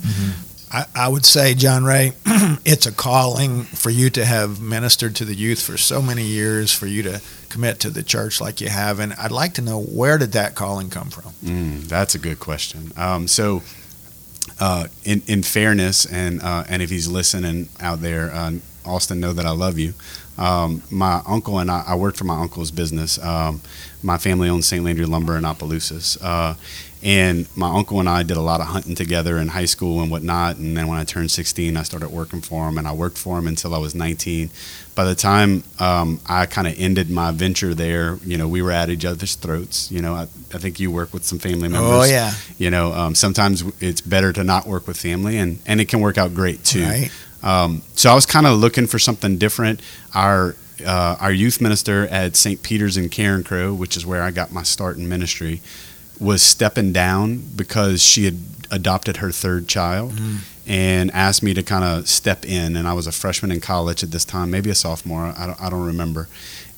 I, 0.72 0.87
I 0.93 1.08
would 1.08 1.25
say, 1.25 1.55
John 1.55 1.84
Ray, 1.84 2.14
it's 2.64 2.87
a 2.87 2.93
calling 2.93 3.62
for 3.62 3.90
you 3.90 4.10
to 4.10 4.25
have 4.25 4.60
ministered 4.60 5.14
to 5.17 5.25
the 5.25 5.34
youth 5.34 5.62
for 5.62 5.76
so 5.76 6.02
many 6.02 6.25
years, 6.25 6.72
for 6.72 6.88
you 6.88 7.05
to 7.05 7.22
commit 7.49 7.78
to 7.81 7.90
the 7.90 8.02
church 8.02 8.40
like 8.40 8.60
you 8.60 8.69
have. 8.69 8.99
And 8.99 9.12
I'd 9.12 9.31
like 9.31 9.55
to 9.55 9.62
know 9.62 9.81
where 9.81 10.19
did 10.19 10.32
that 10.32 10.56
calling 10.56 10.90
come 10.90 11.10
from? 11.10 11.31
Mm, 11.44 11.82
that's 11.82 12.17
a 12.17 12.19
good 12.19 12.40
question. 12.40 12.90
Um, 12.96 13.28
so, 13.28 13.62
uh, 14.61 14.87
in 15.05 15.23
in 15.26 15.43
fairness, 15.43 16.06
and 16.06 16.43
uh, 16.43 16.64
and 16.69 16.82
if 16.82 16.91
he's 16.91 17.08
listening 17.08 17.69
out 17.81 18.00
there, 18.00 18.32
uh, 18.32 18.52
Austin, 18.85 19.20
know 19.20 19.32
that 19.32 19.46
I 19.46 19.50
love 19.50 19.79
you. 19.79 19.94
Um, 20.37 20.82
my 20.91 21.23
uncle 21.26 21.58
and 21.58 21.70
I, 21.70 21.85
I 21.87 21.94
worked 21.94 22.17
for 22.17 22.25
my 22.25 22.41
uncle's 22.41 22.70
business. 22.70 23.23
Um, 23.23 23.61
my 24.02 24.19
family 24.19 24.49
owns 24.49 24.67
St. 24.67 24.85
Landry 24.85 25.06
Lumber 25.06 25.37
in 25.37 25.44
Opelousas. 25.44 26.19
And 27.04 27.46
my 27.54 27.68
uncle 27.68 28.00
and 28.00 28.08
I 28.08 28.22
did 28.22 28.38
a 28.38 28.40
lot 28.40 28.62
of 28.62 28.68
hunting 28.68 28.94
together 28.94 29.36
in 29.36 29.48
high 29.48 29.66
school 29.66 30.00
and 30.00 30.10
whatnot. 30.10 30.56
And 30.56 30.74
then 30.74 30.88
when 30.88 30.98
I 30.98 31.04
turned 31.04 31.30
16, 31.30 31.76
I 31.76 31.82
started 31.82 32.08
working 32.08 32.40
for 32.40 32.66
him, 32.66 32.78
and 32.78 32.88
I 32.88 32.92
worked 32.92 33.18
for 33.18 33.38
him 33.38 33.46
until 33.46 33.74
I 33.74 33.78
was 33.78 33.94
19. 33.94 34.48
By 34.94 35.04
the 35.04 35.14
time 35.14 35.64
um, 35.78 36.20
I 36.26 36.46
kind 36.46 36.66
of 36.66 36.74
ended 36.78 37.10
my 37.10 37.30
venture 37.30 37.74
there, 37.74 38.16
you 38.24 38.38
know, 38.38 38.48
we 38.48 38.62
were 38.62 38.70
at 38.70 38.88
each 38.88 39.04
other's 39.04 39.34
throats. 39.34 39.92
You 39.92 40.00
know, 40.00 40.14
I, 40.14 40.22
I 40.22 40.58
think 40.58 40.80
you 40.80 40.90
work 40.90 41.12
with 41.12 41.26
some 41.26 41.38
family 41.38 41.68
members. 41.68 41.90
Oh, 41.92 42.04
yeah. 42.04 42.32
You 42.56 42.70
know, 42.70 42.94
um, 42.94 43.14
sometimes 43.14 43.62
it's 43.82 44.00
better 44.00 44.32
to 44.32 44.42
not 44.42 44.66
work 44.66 44.86
with 44.86 44.96
family, 44.96 45.36
and, 45.36 45.58
and 45.66 45.82
it 45.82 45.90
can 45.90 46.00
work 46.00 46.16
out 46.16 46.32
great 46.34 46.64
too. 46.64 46.84
Right. 46.84 47.10
Um, 47.42 47.82
so 47.96 48.10
I 48.10 48.14
was 48.14 48.24
kind 48.24 48.46
of 48.46 48.58
looking 48.58 48.86
for 48.86 48.98
something 48.98 49.36
different. 49.36 49.80
Our 50.14 50.56
uh, 50.84 51.16
our 51.20 51.32
youth 51.32 51.60
minister 51.60 52.06
at 52.08 52.34
St. 52.34 52.62
Peter's 52.62 52.96
in 52.96 53.08
Carencro, 53.08 53.76
which 53.76 53.96
is 53.96 54.04
where 54.04 54.22
I 54.22 54.30
got 54.30 54.52
my 54.52 54.62
start 54.62 54.96
in 54.96 55.08
ministry, 55.08 55.60
was 56.20 56.43
stepping 56.43 56.93
down 56.93 57.43
because 57.56 58.02
she 58.02 58.25
had 58.25 58.38
adopted 58.70 59.19
her 59.19 59.31
third 59.31 59.69
child 59.69 60.12
and 60.66 61.11
asked 61.12 61.43
me 61.43 61.52
to 61.55 61.62
kind 61.62 61.84
of 61.84 62.08
step 62.08 62.44
in. 62.44 62.76
And 62.76 62.88
I 62.88 62.93
was 62.93 63.06
a 63.06 63.12
freshman 63.12 63.52
in 63.52 63.61
college 63.61 64.02
at 64.02 64.11
this 64.11 64.25
time, 64.25 64.50
maybe 64.50 64.70
a 64.70 64.75
sophomore. 64.75 65.34
I 65.37 65.46
don't, 65.46 65.61
I 65.61 65.70
don't 65.70 65.87
remember. 65.87 66.28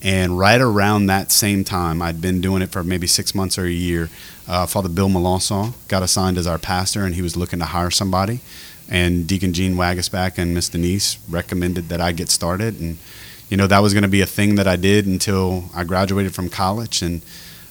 And 0.03 0.39
right 0.39 0.61
around 0.61 1.07
that 1.07 1.33
same 1.33 1.65
time, 1.65 2.03
I'd 2.03 2.21
been 2.21 2.41
doing 2.41 2.63
it 2.63 2.71
for 2.71 2.85
maybe 2.85 3.07
six 3.07 3.35
months 3.35 3.59
or 3.59 3.65
a 3.65 3.71
year. 3.71 4.11
Uh, 4.47 4.67
Father 4.67 4.89
Bill 4.89 5.09
Melanson 5.09 5.73
got 5.89 6.03
assigned 6.03 6.39
as 6.39 6.47
our 6.47 6.59
pastor, 6.59 7.05
and 7.05 7.15
he 7.15 7.23
was 7.23 7.37
looking 7.37 7.59
to 7.61 7.65
hire 7.65 7.91
somebody. 7.91 8.41
And 8.89 9.27
Deacon 9.27 9.53
Gene 9.53 9.75
Wagasback 9.75 10.39
and 10.39 10.55
Miss 10.55 10.69
Denise 10.69 11.19
recommended 11.29 11.89
that 11.89 12.01
I 12.01 12.13
get 12.13 12.31
started. 12.31 12.79
And, 12.81 12.99
you 13.49 13.57
know, 13.57 13.67
that 13.67 13.81
was 13.81 13.95
going 13.95 14.03
to 14.03 14.09
be 14.09 14.21
a 14.21 14.27
thing 14.27 14.57
that 14.57 14.69
I 14.69 14.77
did 14.77 15.07
until 15.07 15.65
I 15.75 15.83
graduated 15.83 16.35
from 16.35 16.51
college. 16.51 17.03
And 17.03 17.23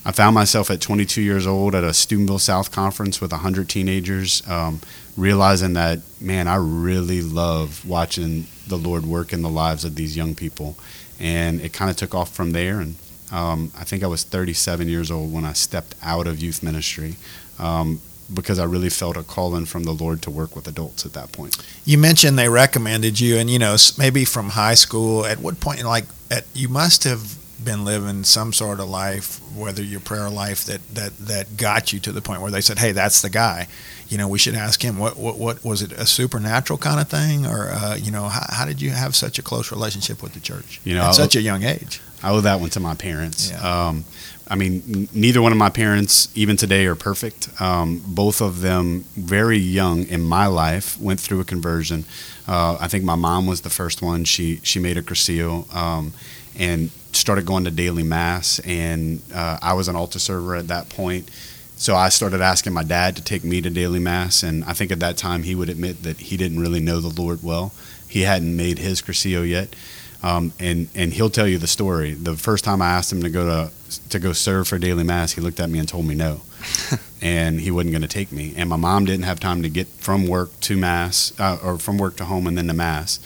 I 0.06 0.12
found 0.12 0.36
myself 0.36 0.70
at 0.70 0.82
22 0.82 1.20
years 1.22 1.48
old 1.48 1.74
at 1.74 1.84
a 1.84 1.92
Steubenville 1.92 2.38
South 2.38 2.72
conference 2.72 3.20
with 3.20 3.32
100 3.32 3.68
teenagers, 3.68 4.48
um, 4.48 4.80
realizing 5.18 5.74
that, 5.74 6.00
man, 6.22 6.48
I 6.48 6.58
really 6.58 7.24
love 7.24 7.84
watching 7.88 8.46
the 8.68 8.78
Lord 8.78 9.06
work 9.06 9.34
in 9.34 9.42
the 9.42 9.50
lives 9.50 9.84
of 9.84 9.96
these 9.96 10.16
young 10.16 10.36
people. 10.36 10.78
And 11.20 11.60
it 11.60 11.74
kind 11.74 11.90
of 11.90 11.98
took 11.98 12.14
off 12.14 12.32
from 12.36 12.52
there. 12.52 12.80
And 12.80 12.98
um, 13.32 13.72
I 13.76 13.84
think 13.84 14.04
I 14.04 14.08
was 14.08 14.24
37 14.24 14.88
years 14.88 15.10
old 15.10 15.34
when 15.34 15.44
I 15.44 15.54
stepped 15.54 15.96
out 16.04 16.28
of 16.28 16.40
youth 16.40 16.62
ministry 16.62 17.16
um, 17.58 18.00
because 18.32 18.60
I 18.60 18.66
really 18.66 18.90
felt 18.90 19.18
a 19.18 19.24
calling 19.24 19.66
from 19.66 19.86
the 19.86 19.92
Lord 19.92 20.22
to 20.24 20.30
work 20.30 20.56
with 20.56 20.68
adults 20.68 21.04
at 21.06 21.14
that 21.14 21.32
point. 21.32 21.58
You 21.84 21.98
mentioned 21.98 22.38
they 22.38 22.50
recommended 22.50 23.20
you, 23.20 23.38
and 23.38 23.50
you 23.50 23.60
know 23.60 23.76
maybe 23.98 24.26
from 24.26 24.50
high 24.50 24.74
school. 24.74 25.26
At 25.26 25.40
what 25.40 25.60
point, 25.60 25.84
like, 25.84 26.06
at 26.30 26.46
you 26.54 26.68
must 26.68 27.04
have 27.04 27.38
been 27.64 27.86
living 27.86 28.24
some 28.24 28.54
sort 28.54 28.80
of 28.80 28.90
life, 28.90 29.40
whether 29.56 29.82
your 29.82 30.00
prayer 30.00 30.30
life 30.30 30.66
that 30.66 30.82
that 30.96 31.18
that 31.20 31.58
got 31.58 31.94
you 31.94 32.00
to 32.02 32.12
the 32.12 32.22
point 32.22 32.42
where 32.42 32.52
they 32.52 32.62
said, 32.62 32.80
"Hey, 32.80 32.92
that's 32.92 33.22
the 33.22 33.30
guy." 33.30 33.68
You 34.08 34.18
know, 34.20 34.28
we 34.28 34.38
should 34.38 34.56
ask 34.56 34.82
him. 34.82 34.98
What 34.98 35.18
what 35.18 35.38
what 35.38 35.64
was 35.64 35.82
it? 35.82 35.92
A 35.94 36.06
supernatural 36.06 36.78
kind 36.78 37.00
of 37.00 37.08
thing, 37.08 37.46
or 37.46 37.70
uh, 37.72 37.96
you 37.96 38.12
know, 38.12 38.28
how, 38.28 38.46
how 38.50 38.66
did 38.66 38.82
you 38.82 38.92
have 38.92 39.16
such 39.16 39.40
a 39.40 39.42
close 39.42 39.72
relationship 39.72 40.22
with 40.22 40.34
the 40.34 40.40
church 40.40 40.80
You 40.84 40.96
know, 40.96 41.04
at 41.04 41.16
such 41.16 41.36
a 41.36 41.42
young 41.42 41.64
age? 41.64 42.02
I 42.22 42.32
owe 42.32 42.42
that 42.42 42.60
one 42.60 42.70
to 42.72 42.80
my 42.80 42.96
parents. 42.96 43.52
Yeah. 43.52 43.88
Um, 43.88 44.06
I 44.48 44.56
mean, 44.56 44.84
n- 44.88 45.10
neither 45.14 45.42
one 45.42 45.52
of 45.52 45.58
my 45.58 45.70
parents, 45.70 46.30
even 46.36 46.56
today, 46.56 46.86
are 46.86 46.96
perfect. 46.96 47.50
Um, 47.60 48.02
both 48.06 48.42
of 48.42 48.62
them, 48.62 49.06
very 49.16 49.58
young 49.58 50.06
in 50.08 50.22
my 50.22 50.46
life, 50.48 51.00
went 51.00 51.20
through 51.20 51.40
a 51.40 51.46
conversion. 51.46 52.06
Uh, 52.48 52.78
I 52.80 52.88
think 52.88 53.04
my 53.04 53.16
mom 53.16 53.48
was 53.48 53.62
the 53.62 53.70
first 53.70 54.02
one. 54.02 54.24
She 54.24 54.60
she 54.64 54.80
made 54.80 54.98
a 54.98 55.02
Cursillo 55.02 55.74
um, 55.74 56.14
and 56.58 56.92
started 57.16 57.46
going 57.46 57.66
to 57.66 57.72
daily 57.72 58.04
mass. 58.04 58.60
And 58.60 59.22
uh, 59.34 59.60
I 59.62 59.74
was 59.74 59.88
an 59.88 59.96
altar 59.96 60.20
server 60.20 60.56
at 60.56 60.68
that 60.68 60.90
point. 60.90 61.30
So 61.78 61.96
I 61.96 62.10
started 62.10 62.42
asking 62.42 62.74
my 62.74 62.84
dad 62.84 63.18
to 63.18 63.24
take 63.24 63.44
me 63.44 63.62
to 63.62 63.70
daily 63.70 64.00
mass. 64.00 64.44
And 64.44 64.64
I 64.64 64.74
think 64.74 64.92
at 64.92 65.00
that 65.02 65.18
time 65.18 65.44
he 65.44 65.56
would 65.56 65.70
admit 65.70 66.04
that 66.04 66.18
he 66.18 66.38
didn't 66.38 66.60
really 66.60 66.80
know 66.80 67.00
the 67.00 67.22
Lord 67.22 67.44
well. 67.44 67.74
He 68.08 68.22
hadn't 68.22 68.56
made 68.56 68.80
his 68.80 69.02
Cursillo 69.02 69.48
yet. 69.48 69.76
Um, 70.24 70.54
and 70.60 70.88
and 70.96 71.14
he'll 71.14 71.30
tell 71.30 71.48
you 71.48 71.60
the 71.60 71.68
story. 71.68 72.14
The 72.14 72.36
first 72.36 72.64
time 72.64 72.82
I 72.82 72.88
asked 72.88 73.12
him 73.12 73.22
to 73.22 73.30
go 73.30 73.46
to 73.46 73.72
to 74.10 74.20
go 74.20 74.34
serve 74.34 74.68
for 74.68 74.80
daily 74.80 75.04
mass, 75.04 75.34
he 75.34 75.42
looked 75.42 75.60
at 75.60 75.70
me 75.70 75.78
and 75.78 75.88
told 75.88 76.06
me 76.06 76.16
no, 76.16 76.42
and 77.22 77.62
he 77.62 77.70
wasn't 77.70 77.92
going 77.92 78.02
to 78.02 78.08
take 78.08 78.32
me. 78.32 78.54
And 78.58 78.68
my 78.68 78.76
mom 78.76 79.06
didn't 79.06 79.26
have 79.26 79.40
time 79.40 79.62
to 79.62 79.70
get 79.70 79.86
from 79.88 80.26
work 80.26 80.60
to 80.62 80.78
mass 80.78 81.32
uh, 81.40 81.60
or 81.62 81.78
from 81.78 82.00
work 82.00 82.16
to 82.18 82.26
home 82.26 82.48
and 82.48 82.58
then 82.58 82.68
to 82.68 82.74
mass. 82.74 83.20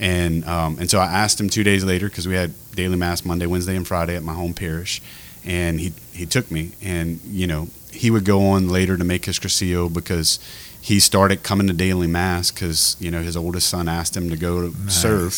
And 0.00 0.42
um, 0.46 0.78
and 0.78 0.88
so 0.88 1.00
I 1.00 1.06
asked 1.06 1.38
him 1.38 1.50
two 1.50 1.64
days 1.64 1.84
later 1.84 2.08
because 2.08 2.26
we 2.26 2.34
had 2.34 2.54
daily 2.78 2.96
mass 2.96 3.24
Monday, 3.24 3.46
Wednesday, 3.46 3.76
and 3.76 3.86
Friday 3.86 4.14
at 4.16 4.22
my 4.22 4.34
home 4.34 4.54
parish, 4.54 5.02
and 5.44 5.80
he 5.80 5.92
he 6.12 6.24
took 6.26 6.50
me, 6.50 6.70
and 6.82 7.20
you 7.24 7.46
know 7.46 7.68
he 7.92 8.10
would 8.10 8.24
go 8.24 8.38
on 8.54 8.68
later 8.68 8.96
to 8.96 9.04
make 9.04 9.24
his 9.26 9.38
Cursillo 9.38 9.92
because 9.92 10.38
he 10.80 11.00
started 11.00 11.42
coming 11.42 11.66
to 11.66 11.72
daily 11.72 12.06
mass 12.06 12.50
because 12.52 12.96
you 13.00 13.10
know 13.10 13.20
his 13.22 13.36
oldest 13.36 13.68
son 13.68 13.88
asked 13.88 14.16
him 14.16 14.30
to 14.30 14.36
go 14.36 14.52
to 14.70 14.78
Nice. 14.84 14.94
serve, 15.02 15.34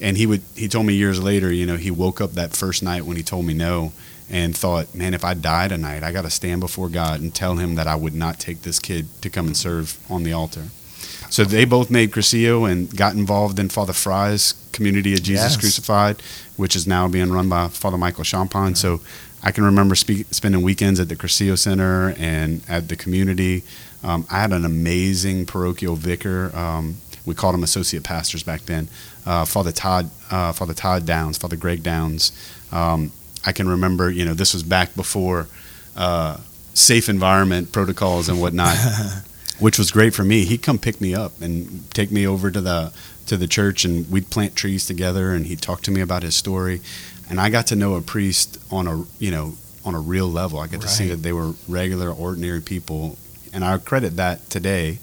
and 0.00 0.16
he 0.16 0.26
would 0.26 0.42
he 0.54 0.68
told 0.68 0.86
me 0.86 0.94
years 0.94 1.18
later, 1.22 1.52
you 1.52 1.66
know, 1.66 1.76
he 1.76 1.90
woke 1.90 2.20
up 2.24 2.32
that 2.32 2.50
first 2.56 2.82
night 2.82 3.02
when 3.06 3.16
he 3.16 3.22
told 3.22 3.44
me 3.44 3.54
no. 3.54 3.92
And 4.28 4.56
thought, 4.56 4.92
man, 4.92 5.14
if 5.14 5.24
I 5.24 5.34
die 5.34 5.68
tonight, 5.68 6.02
I 6.02 6.10
got 6.10 6.22
to 6.22 6.30
stand 6.30 6.60
before 6.60 6.88
God 6.88 7.20
and 7.20 7.32
tell 7.32 7.54
him 7.62 7.76
that 7.76 7.86
I 7.86 7.94
would 7.94 8.12
not 8.24 8.40
take 8.40 8.62
this 8.62 8.80
kid 8.80 9.06
to 9.22 9.30
come 9.30 9.46
and 9.46 9.56
serve 9.56 9.96
on 10.10 10.24
the 10.24 10.32
altar. 10.32 10.64
So 11.30 11.44
they 11.44 11.64
both 11.64 11.90
made 11.92 12.10
Cursillo 12.10 12.68
and 12.68 12.90
got 12.96 13.14
involved 13.14 13.60
in 13.60 13.68
Father 13.68 13.92
Fry's 13.92 14.54
Community 14.72 15.12
of 15.14 15.22
Jesus 15.22 15.52
Yes. 15.52 15.56
Crucified, 15.56 16.16
which 16.56 16.76
is 16.76 16.86
now 16.86 17.08
being 17.08 17.32
run 17.32 17.48
by 17.48 17.68
Father 17.68 17.98
Michael 17.98 18.24
Champagne. 18.24 18.74
So 18.74 19.00
I 19.42 19.50
can 19.52 19.64
remember 19.64 19.94
spe- 19.94 20.30
spending 20.30 20.62
weekends 20.62 20.98
at 21.00 21.08
the 21.08 21.16
Cursillo 21.16 21.58
Center 21.58 22.14
and 22.18 22.62
at 22.68 22.88
the 22.88 22.96
community. 22.96 23.62
Um, 24.02 24.26
I 24.30 24.40
had 24.40 24.52
an 24.52 24.64
amazing 24.64 25.46
parochial 25.46 25.96
vicar. 25.96 26.54
Um, 26.56 26.96
we 27.24 27.34
called 27.34 27.54
them 27.54 27.62
associate 27.62 28.04
pastors 28.04 28.42
back 28.42 28.62
then. 28.62 28.88
Uh, 29.24 29.44
Father 29.44 29.72
Todd, 29.72 30.10
uh, 30.30 30.52
Father 30.52 30.74
Todd 30.74 31.06
Downs, 31.06 31.38
Father 31.38 31.56
Greg 31.56 31.82
Downs. 31.82 32.32
Um, 32.72 33.12
I 33.44 33.52
can 33.52 33.68
remember, 33.68 34.10
you 34.10 34.24
know, 34.24 34.34
this 34.34 34.54
was 34.54 34.62
back 34.62 34.94
before 34.94 35.48
uh, 35.96 36.38
safe 36.74 37.08
environment 37.08 37.72
protocols 37.72 38.28
and 38.28 38.40
whatnot 38.40 38.76
which 39.58 39.78
was 39.78 39.90
great 39.90 40.14
for 40.14 40.24
me. 40.24 40.44
He'd 40.44 40.62
come 40.62 40.78
pick 40.78 41.00
me 41.00 41.14
up 41.14 41.40
and 41.40 41.90
take 41.92 42.10
me 42.10 42.26
over 42.26 42.50
to 42.50 42.60
the 42.60 42.92
to 43.26 43.36
the 43.36 43.46
church, 43.46 43.84
and 43.84 44.10
we'd 44.10 44.30
plant 44.30 44.56
trees 44.56 44.86
together, 44.86 45.32
and 45.32 45.46
he'd 45.46 45.62
talk 45.62 45.82
to 45.82 45.90
me 45.90 46.00
about 46.00 46.22
his 46.22 46.34
story, 46.34 46.80
and 47.28 47.40
I 47.40 47.50
got 47.50 47.66
to 47.68 47.76
know 47.76 47.94
a 47.94 48.00
priest 48.00 48.58
on 48.70 48.86
a 48.86 49.04
you 49.18 49.30
know 49.30 49.54
on 49.84 49.94
a 49.94 50.00
real 50.00 50.28
level. 50.28 50.58
I 50.58 50.66
got 50.66 50.80
to 50.82 50.88
see 50.88 51.08
that 51.08 51.22
they 51.22 51.32
were 51.32 51.52
regular, 51.68 52.10
ordinary 52.10 52.60
people, 52.60 53.18
and 53.52 53.64
I 53.64 53.78
credit 53.78 54.16
that 54.16 54.50
today 54.50 54.98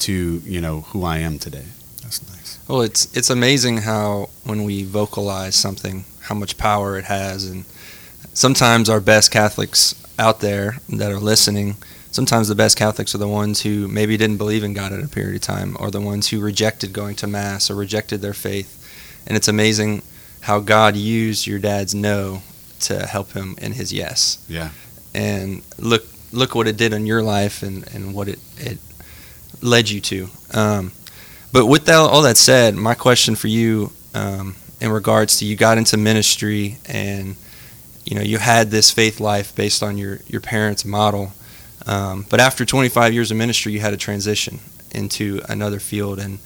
to 0.00 0.42
you 0.44 0.60
know 0.60 0.82
who 0.82 1.04
I 1.04 1.18
am 1.18 1.38
today. 1.38 1.64
That's 2.02 2.28
nice. 2.30 2.58
Well, 2.68 2.82
it's 2.82 3.14
it's 3.16 3.30
amazing 3.30 3.78
how 3.78 4.30
when 4.44 4.64
we 4.64 4.84
vocalize 4.84 5.54
something, 5.54 6.04
how 6.22 6.34
much 6.34 6.56
power 6.58 6.98
it 6.98 7.04
has, 7.04 7.48
and 7.48 7.64
sometimes 8.34 8.88
our 8.88 9.00
best 9.00 9.30
Catholics 9.30 9.94
out 10.18 10.40
there 10.40 10.78
that 10.88 11.10
are 11.10 11.18
listening, 11.18 11.76
sometimes 12.14 12.46
the 12.46 12.54
best 12.54 12.78
Catholics 12.78 13.12
are 13.14 13.18
the 13.18 13.26
ones 13.26 13.62
who 13.62 13.88
maybe 13.88 14.16
didn't 14.16 14.36
believe 14.36 14.62
in 14.62 14.72
God 14.72 14.92
at 14.92 15.02
a 15.02 15.08
period 15.08 15.34
of 15.34 15.42
time, 15.42 15.76
or 15.80 15.90
the 15.90 16.00
ones 16.00 16.28
who 16.28 16.40
rejected 16.40 16.92
going 16.92 17.16
to 17.16 17.26
mass 17.26 17.70
or 17.70 17.74
rejected 17.74 18.22
their 18.22 18.32
faith, 18.32 18.70
and 19.26 19.36
it's 19.36 19.48
amazing 19.48 20.02
how 20.42 20.60
God 20.60 20.94
used 20.94 21.46
your 21.46 21.58
dad's 21.58 21.94
no 21.94 22.42
to 22.80 23.06
help 23.06 23.32
him 23.32 23.56
in 23.60 23.72
his 23.72 23.92
yes. 23.92 24.44
Yeah. 24.48 24.70
And 25.14 25.62
look 25.78 26.04
look 26.32 26.54
what 26.54 26.66
it 26.68 26.76
did 26.76 26.92
in 26.92 27.06
your 27.06 27.22
life 27.22 27.62
and, 27.62 27.86
and 27.94 28.14
what 28.14 28.28
it, 28.28 28.38
it 28.58 28.78
led 29.60 29.88
you 29.88 30.00
to. 30.00 30.28
Um, 30.52 30.92
but 31.52 31.66
with 31.66 31.86
that, 31.86 31.96
all 31.96 32.22
that 32.22 32.36
said, 32.36 32.74
my 32.74 32.94
question 32.94 33.36
for 33.36 33.48
you, 33.48 33.92
um, 34.14 34.56
in 34.80 34.90
regards 34.90 35.38
to 35.38 35.44
you 35.44 35.56
got 35.56 35.78
into 35.78 35.96
ministry 35.96 36.78
and 36.86 37.36
you 38.04 38.14
know 38.16 38.22
you 38.22 38.38
had 38.38 38.70
this 38.70 38.90
faith 38.90 39.18
life 39.18 39.54
based 39.54 39.82
on 39.82 39.96
your 39.96 40.20
your 40.26 40.40
parents' 40.40 40.84
model, 40.84 41.32
um, 41.86 42.26
but 42.30 42.40
after 42.40 42.64
25 42.64 43.12
years 43.12 43.30
of 43.30 43.36
ministry, 43.36 43.72
you 43.72 43.80
had 43.80 43.92
a 43.92 43.98
transition 43.98 44.60
into 44.92 45.40
another 45.48 45.80
field 45.80 46.18
and. 46.18 46.38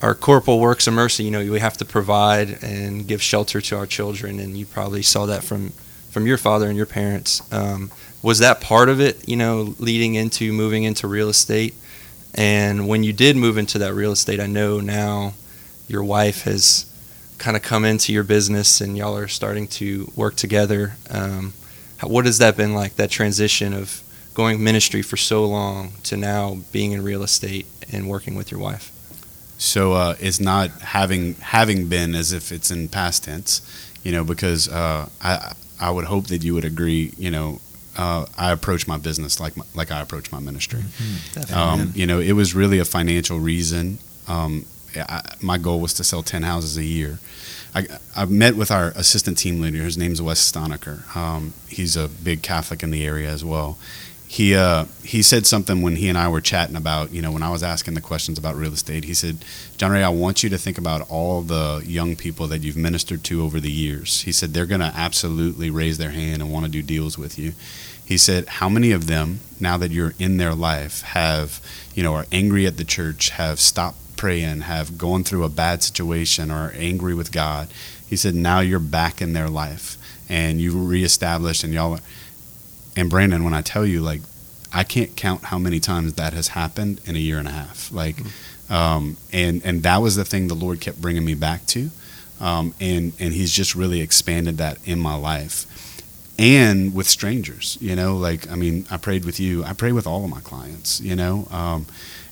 Our 0.00 0.16
corporal 0.16 0.58
works 0.58 0.88
of 0.88 0.94
mercy, 0.94 1.22
you 1.22 1.30
know, 1.30 1.48
we 1.48 1.60
have 1.60 1.76
to 1.76 1.84
provide 1.84 2.60
and 2.64 3.06
give 3.06 3.22
shelter 3.22 3.60
to 3.60 3.76
our 3.76 3.86
children, 3.86 4.40
and 4.40 4.58
you 4.58 4.66
probably 4.66 5.02
saw 5.02 5.26
that 5.26 5.44
from 5.44 5.72
from 6.12 6.26
your 6.26 6.36
father 6.36 6.66
and 6.68 6.76
your 6.76 6.86
parents. 6.86 7.40
Um, 7.52 7.90
was 8.22 8.38
that 8.38 8.60
part 8.60 8.90
of 8.90 9.00
it, 9.00 9.26
you 9.26 9.34
know, 9.34 9.74
leading 9.78 10.14
into 10.14 10.52
moving 10.52 10.84
into 10.84 11.08
real 11.08 11.30
estate? 11.30 11.74
And 12.34 12.86
when 12.86 13.02
you 13.02 13.12
did 13.14 13.34
move 13.34 13.56
into 13.56 13.78
that 13.78 13.94
real 13.94 14.12
estate, 14.12 14.38
I 14.38 14.46
know 14.46 14.78
now 14.78 15.32
your 15.88 16.04
wife 16.04 16.42
has 16.42 16.86
kind 17.38 17.56
of 17.56 17.62
come 17.62 17.84
into 17.84 18.12
your 18.12 18.24
business 18.24 18.80
and 18.80 18.96
y'all 18.96 19.16
are 19.16 19.26
starting 19.26 19.66
to 19.66 20.12
work 20.14 20.36
together. 20.36 20.92
Um, 21.10 21.54
what 22.02 22.26
has 22.26 22.38
that 22.38 22.56
been 22.56 22.74
like, 22.74 22.96
that 22.96 23.10
transition 23.10 23.72
of 23.72 24.02
going 24.34 24.62
ministry 24.62 25.02
for 25.02 25.16
so 25.16 25.44
long 25.44 25.92
to 26.04 26.16
now 26.16 26.58
being 26.72 26.92
in 26.92 27.02
real 27.02 27.22
estate 27.22 27.66
and 27.92 28.08
working 28.08 28.34
with 28.34 28.50
your 28.50 28.60
wife? 28.60 28.90
So 29.58 29.92
uh, 29.92 30.16
it's 30.18 30.40
not 30.40 30.70
having 30.80 31.34
having 31.34 31.88
been 31.88 32.14
as 32.14 32.32
if 32.32 32.50
it's 32.50 32.70
in 32.70 32.88
past 32.88 33.24
tense, 33.24 33.62
you 34.02 34.10
know, 34.10 34.24
because 34.24 34.68
uh, 34.68 35.08
I 35.20 35.52
I 35.80 35.90
would 35.90 36.06
hope 36.06 36.26
that 36.28 36.42
you 36.42 36.54
would 36.54 36.64
agree, 36.64 37.12
you 37.16 37.30
know. 37.30 37.60
Uh, 37.94 38.24
I 38.38 38.52
approach 38.52 38.88
my 38.88 38.96
business 38.96 39.38
like 39.38 39.54
my, 39.54 39.64
like 39.74 39.90
I 39.90 40.00
approach 40.00 40.32
my 40.32 40.40
ministry. 40.40 40.82
Um, 41.54 41.92
you 41.94 42.06
know, 42.06 42.20
it 42.20 42.32
was 42.32 42.54
really 42.54 42.78
a 42.78 42.86
financial 42.86 43.38
reason. 43.38 43.98
Um, 44.26 44.64
I, 44.96 45.20
my 45.42 45.58
goal 45.58 45.78
was 45.78 45.92
to 45.94 46.04
sell 46.04 46.22
ten 46.22 46.42
houses 46.42 46.78
a 46.78 46.84
year. 46.84 47.18
I, 47.74 47.86
I 48.16 48.24
met 48.24 48.56
with 48.56 48.70
our 48.70 48.88
assistant 48.96 49.38
team 49.38 49.60
leader. 49.60 49.78
His 49.78 49.96
name's 49.96 50.20
Wes 50.20 50.40
Stonecker. 50.40 51.14
Um, 51.14 51.52
he's 51.68 51.96
a 51.96 52.08
big 52.08 52.42
Catholic 52.42 52.82
in 52.82 52.90
the 52.90 53.06
area 53.06 53.30
as 53.30 53.44
well. 53.44 53.78
He 54.32 54.54
uh, 54.54 54.86
he 55.04 55.20
said 55.20 55.44
something 55.44 55.82
when 55.82 55.96
he 55.96 56.08
and 56.08 56.16
I 56.16 56.26
were 56.28 56.40
chatting 56.40 56.74
about 56.74 57.12
you 57.12 57.20
know 57.20 57.30
when 57.30 57.42
I 57.42 57.50
was 57.50 57.62
asking 57.62 57.92
the 57.92 58.00
questions 58.00 58.38
about 58.38 58.56
real 58.56 58.72
estate. 58.72 59.04
He 59.04 59.12
said, 59.12 59.44
"John 59.76 59.90
Ray, 59.90 60.02
I 60.02 60.08
want 60.08 60.42
you 60.42 60.48
to 60.48 60.56
think 60.56 60.78
about 60.78 61.06
all 61.10 61.42
the 61.42 61.82
young 61.84 62.16
people 62.16 62.46
that 62.46 62.62
you've 62.62 62.74
ministered 62.74 63.24
to 63.24 63.42
over 63.42 63.60
the 63.60 63.70
years." 63.70 64.22
He 64.22 64.32
said 64.32 64.54
they're 64.54 64.64
going 64.64 64.80
to 64.80 64.90
absolutely 64.96 65.68
raise 65.68 65.98
their 65.98 66.12
hand 66.12 66.40
and 66.40 66.50
want 66.50 66.64
to 66.64 66.72
do 66.72 66.80
deals 66.80 67.18
with 67.18 67.38
you. 67.38 67.52
He 68.02 68.16
said, 68.16 68.48
"How 68.48 68.70
many 68.70 68.90
of 68.90 69.06
them 69.06 69.40
now 69.60 69.76
that 69.76 69.90
you're 69.90 70.14
in 70.18 70.38
their 70.38 70.54
life 70.54 71.02
have 71.02 71.60
you 71.94 72.02
know 72.02 72.14
are 72.14 72.24
angry 72.32 72.66
at 72.66 72.78
the 72.78 72.84
church, 72.84 73.28
have 73.28 73.60
stopped 73.60 73.98
praying, 74.16 74.62
have 74.62 74.96
gone 74.96 75.24
through 75.24 75.44
a 75.44 75.50
bad 75.50 75.82
situation, 75.82 76.50
or 76.50 76.68
are 76.68 76.74
angry 76.74 77.12
with 77.14 77.32
God?" 77.32 77.68
He 78.08 78.16
said, 78.16 78.34
"Now 78.34 78.60
you're 78.60 78.78
back 78.78 79.20
in 79.20 79.34
their 79.34 79.50
life 79.50 79.98
and 80.26 80.58
you 80.58 80.70
reestablished, 80.72 81.64
and 81.64 81.74
y'all." 81.74 81.96
Are, 81.96 82.00
and 82.96 83.08
Brandon, 83.08 83.44
when 83.44 83.54
I 83.54 83.62
tell 83.62 83.86
you, 83.86 84.00
like, 84.00 84.20
I 84.72 84.84
can't 84.84 85.14
count 85.16 85.44
how 85.44 85.58
many 85.58 85.80
times 85.80 86.14
that 86.14 86.32
has 86.32 86.48
happened 86.48 87.00
in 87.04 87.14
a 87.16 87.18
year 87.18 87.38
and 87.38 87.46
a 87.46 87.52
half. 87.52 87.92
Like, 87.92 88.16
um, 88.70 89.16
and 89.32 89.62
and 89.64 89.82
that 89.82 89.98
was 89.98 90.16
the 90.16 90.24
thing 90.24 90.48
the 90.48 90.54
Lord 90.54 90.80
kept 90.80 91.00
bringing 91.00 91.24
me 91.24 91.34
back 91.34 91.66
to, 91.66 91.90
um, 92.40 92.74
and 92.80 93.12
and 93.20 93.34
He's 93.34 93.52
just 93.52 93.74
really 93.74 94.00
expanded 94.00 94.58
that 94.58 94.78
in 94.86 94.98
my 94.98 95.14
life, 95.14 95.66
and 96.38 96.94
with 96.94 97.06
strangers. 97.06 97.76
You 97.80 97.94
know, 97.96 98.16
like 98.16 98.50
I 98.50 98.54
mean, 98.54 98.86
I 98.90 98.96
prayed 98.96 99.24
with 99.24 99.38
you. 99.38 99.62
I 99.64 99.74
pray 99.74 99.92
with 99.92 100.06
all 100.06 100.24
of 100.24 100.30
my 100.30 100.40
clients. 100.40 101.00
You 101.00 101.16
know, 101.16 101.46
um, 101.50 101.86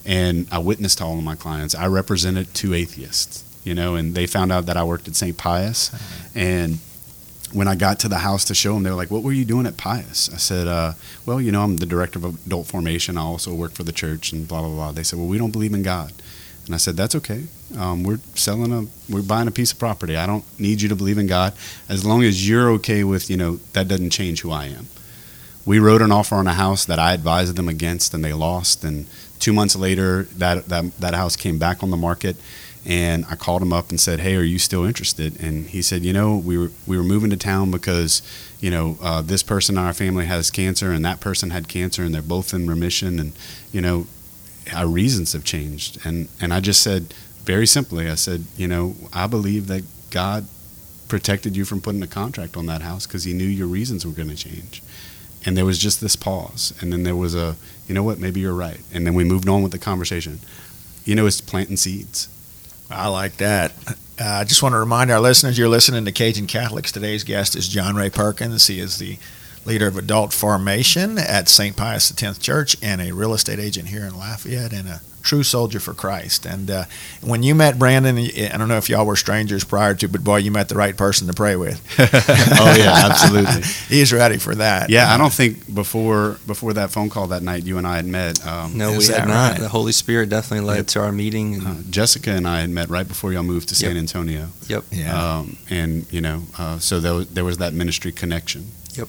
and 0.06 0.46
I 0.50 0.58
witnessed 0.58 0.98
to 0.98 1.04
all 1.04 1.18
of 1.18 1.24
my 1.24 1.36
clients. 1.36 1.74
I 1.74 1.86
represented 1.88 2.54
two 2.54 2.72
atheists. 2.74 3.44
You 3.62 3.74
know, 3.74 3.94
and 3.94 4.14
they 4.14 4.26
found 4.26 4.50
out 4.50 4.64
that 4.66 4.78
I 4.78 4.84
worked 4.84 5.06
at 5.06 5.14
St. 5.14 5.36
Pius, 5.36 5.90
and 6.34 6.78
when 7.52 7.68
I 7.68 7.74
got 7.74 7.98
to 8.00 8.08
the 8.08 8.18
house 8.18 8.44
to 8.46 8.54
show 8.54 8.74
them, 8.74 8.82
they 8.82 8.90
were 8.90 8.96
like, 8.96 9.10
"What 9.10 9.22
were 9.22 9.32
you 9.32 9.44
doing 9.44 9.66
at 9.66 9.76
Pius?" 9.76 10.30
I 10.32 10.36
said, 10.36 10.68
uh, 10.68 10.92
"Well, 11.26 11.40
you 11.40 11.50
know, 11.52 11.62
I'm 11.62 11.78
the 11.78 11.86
director 11.86 12.18
of 12.18 12.46
adult 12.46 12.66
formation. 12.66 13.16
I 13.16 13.22
also 13.22 13.54
work 13.54 13.72
for 13.72 13.82
the 13.82 13.92
church, 13.92 14.32
and 14.32 14.46
blah 14.46 14.60
blah 14.60 14.70
blah." 14.70 14.92
They 14.92 15.02
said, 15.02 15.18
"Well, 15.18 15.28
we 15.28 15.38
don't 15.38 15.50
believe 15.50 15.74
in 15.74 15.82
God," 15.82 16.12
and 16.66 16.74
I 16.74 16.78
said, 16.78 16.96
"That's 16.96 17.14
okay. 17.16 17.44
Um, 17.76 18.02
we're 18.02 18.20
selling 18.34 18.72
a, 18.72 18.86
we're 19.12 19.22
buying 19.22 19.48
a 19.48 19.52
piece 19.52 19.72
of 19.72 19.78
property. 19.78 20.16
I 20.16 20.26
don't 20.26 20.44
need 20.58 20.82
you 20.82 20.88
to 20.88 20.96
believe 20.96 21.18
in 21.18 21.26
God, 21.26 21.52
as 21.88 22.04
long 22.04 22.22
as 22.22 22.48
you're 22.48 22.70
okay 22.72 23.04
with, 23.04 23.30
you 23.30 23.36
know, 23.36 23.60
that 23.72 23.88
doesn't 23.88 24.10
change 24.10 24.42
who 24.42 24.50
I 24.50 24.66
am." 24.66 24.86
We 25.66 25.78
wrote 25.78 26.02
an 26.02 26.10
offer 26.10 26.36
on 26.36 26.46
a 26.46 26.54
house 26.54 26.84
that 26.86 26.98
I 26.98 27.12
advised 27.12 27.56
them 27.56 27.68
against, 27.68 28.14
and 28.14 28.24
they 28.24 28.32
lost. 28.32 28.82
And 28.82 29.06
two 29.38 29.52
months 29.52 29.76
later, 29.76 30.24
that 30.38 30.68
that 30.68 30.98
that 31.00 31.14
house 31.14 31.36
came 31.36 31.58
back 31.58 31.82
on 31.82 31.90
the 31.90 31.96
market 31.96 32.36
and 32.84 33.26
I 33.30 33.36
called 33.36 33.62
him 33.62 33.72
up 33.72 33.90
and 33.90 34.00
said, 34.00 34.20
"Hey, 34.20 34.36
are 34.36 34.42
you 34.42 34.58
still 34.58 34.84
interested?" 34.84 35.38
And 35.40 35.66
he 35.66 35.82
said, 35.82 36.02
"You 36.02 36.12
know, 36.12 36.36
we 36.36 36.56
were 36.56 36.70
we 36.86 36.96
were 36.96 37.02
moving 37.02 37.30
to 37.30 37.36
town 37.36 37.70
because, 37.70 38.22
you 38.60 38.70
know, 38.70 38.96
uh, 39.02 39.22
this 39.22 39.42
person 39.42 39.76
in 39.76 39.84
our 39.84 39.92
family 39.92 40.26
has 40.26 40.50
cancer 40.50 40.90
and 40.90 41.04
that 41.04 41.20
person 41.20 41.50
had 41.50 41.68
cancer 41.68 42.02
and 42.02 42.14
they're 42.14 42.22
both 42.22 42.54
in 42.54 42.68
remission 42.68 43.18
and, 43.18 43.32
you 43.72 43.80
know, 43.80 44.06
our 44.74 44.86
reasons 44.86 45.32
have 45.34 45.44
changed." 45.44 45.98
And 46.04 46.28
and 46.40 46.54
I 46.54 46.60
just 46.60 46.82
said 46.82 47.12
very 47.44 47.66
simply, 47.66 48.08
I 48.08 48.14
said, 48.14 48.44
"You 48.56 48.68
know, 48.68 48.96
I 49.12 49.26
believe 49.26 49.66
that 49.66 49.84
God 50.10 50.46
protected 51.08 51.56
you 51.56 51.64
from 51.64 51.80
putting 51.80 52.02
a 52.02 52.06
contract 52.06 52.56
on 52.56 52.66
that 52.66 52.82
house 52.82 53.06
because 53.06 53.24
He 53.24 53.32
knew 53.34 53.44
your 53.44 53.66
reasons 53.66 54.06
were 54.06 54.12
going 54.12 54.30
to 54.30 54.36
change." 54.36 54.82
And 55.44 55.56
there 55.56 55.64
was 55.64 55.78
just 55.78 56.00
this 56.00 56.16
pause, 56.16 56.74
and 56.80 56.92
then 56.92 57.02
there 57.02 57.16
was 57.16 57.34
a, 57.34 57.56
you 57.88 57.94
know 57.94 58.02
what, 58.02 58.18
maybe 58.18 58.40
you're 58.40 58.54
right, 58.54 58.80
and 58.92 59.06
then 59.06 59.14
we 59.14 59.24
moved 59.24 59.48
on 59.48 59.62
with 59.62 59.72
the 59.72 59.78
conversation. 59.78 60.38
You 61.06 61.14
know, 61.14 61.26
it's 61.26 61.40
planting 61.40 61.78
seeds. 61.78 62.28
I 62.90 63.06
like 63.08 63.36
that. 63.36 63.72
Uh, 64.20 64.24
I 64.24 64.44
just 64.44 64.62
want 64.62 64.72
to 64.72 64.78
remind 64.78 65.10
our 65.10 65.20
listeners 65.20 65.56
you're 65.56 65.68
listening 65.68 66.04
to 66.04 66.12
Cajun 66.12 66.46
Catholics. 66.46 66.90
Today's 66.90 67.24
guest 67.24 67.54
is 67.54 67.68
John 67.68 67.94
Ray 67.94 68.10
Perkins. 68.10 68.66
He 68.66 68.80
is 68.80 68.98
the 68.98 69.16
leader 69.64 69.86
of 69.86 69.96
adult 69.96 70.32
formation 70.32 71.16
at 71.16 71.48
St. 71.48 71.76
Pius 71.76 72.10
X 72.22 72.38
Church 72.38 72.76
and 72.82 73.00
a 73.00 73.12
real 73.12 73.32
estate 73.32 73.60
agent 73.60 73.88
here 73.88 74.04
in 74.04 74.18
Lafayette 74.18 74.72
and 74.72 74.88
a 74.88 75.00
true 75.22 75.42
soldier 75.42 75.80
for 75.80 75.94
Christ. 75.94 76.46
And 76.46 76.70
uh, 76.70 76.84
when 77.22 77.42
you 77.42 77.54
met 77.54 77.78
Brandon, 77.78 78.18
I 78.18 78.56
don't 78.56 78.68
know 78.68 78.76
if 78.76 78.88
y'all 78.88 79.06
were 79.06 79.16
strangers 79.16 79.64
prior 79.64 79.94
to, 79.94 80.08
but 80.08 80.24
boy, 80.24 80.38
you 80.38 80.50
met 80.50 80.68
the 80.68 80.74
right 80.74 80.96
person 80.96 81.26
to 81.26 81.32
pray 81.32 81.56
with. 81.56 81.80
oh 81.98 82.74
yeah, 82.78 83.08
absolutely. 83.10 83.62
He's 83.88 84.12
ready 84.12 84.38
for 84.38 84.54
that. 84.54 84.90
Yeah, 84.90 85.12
I 85.12 85.18
don't 85.18 85.32
think 85.32 85.72
before 85.72 86.38
before 86.46 86.72
that 86.74 86.90
phone 86.90 87.10
call 87.10 87.28
that 87.28 87.42
night, 87.42 87.64
you 87.64 87.78
and 87.78 87.86
I 87.86 87.96
had 87.96 88.06
met. 88.06 88.44
Um, 88.46 88.76
no, 88.76 88.96
we 88.96 89.06
had 89.06 89.28
not. 89.28 89.52
Right? 89.52 89.60
The 89.60 89.68
Holy 89.68 89.92
Spirit 89.92 90.28
definitely 90.28 90.66
led 90.66 90.76
yep. 90.76 90.86
to 90.88 91.00
our 91.00 91.12
meeting. 91.12 91.54
And 91.54 91.66
uh, 91.66 91.74
Jessica 91.90 92.30
and 92.30 92.46
I 92.46 92.60
had 92.60 92.70
met 92.70 92.88
right 92.88 93.06
before 93.06 93.32
y'all 93.32 93.42
moved 93.42 93.68
to 93.70 93.74
San 93.74 93.94
yep. 93.94 93.98
Antonio. 93.98 94.48
Yep. 94.68 94.84
Yeah. 94.90 95.38
Um, 95.38 95.56
and 95.68 96.10
you 96.12 96.20
know, 96.20 96.44
uh, 96.58 96.78
so 96.78 97.00
there 97.00 97.14
was, 97.14 97.28
there 97.28 97.44
was 97.44 97.58
that 97.58 97.72
ministry 97.72 98.12
connection. 98.12 98.70
Yep. 98.94 99.08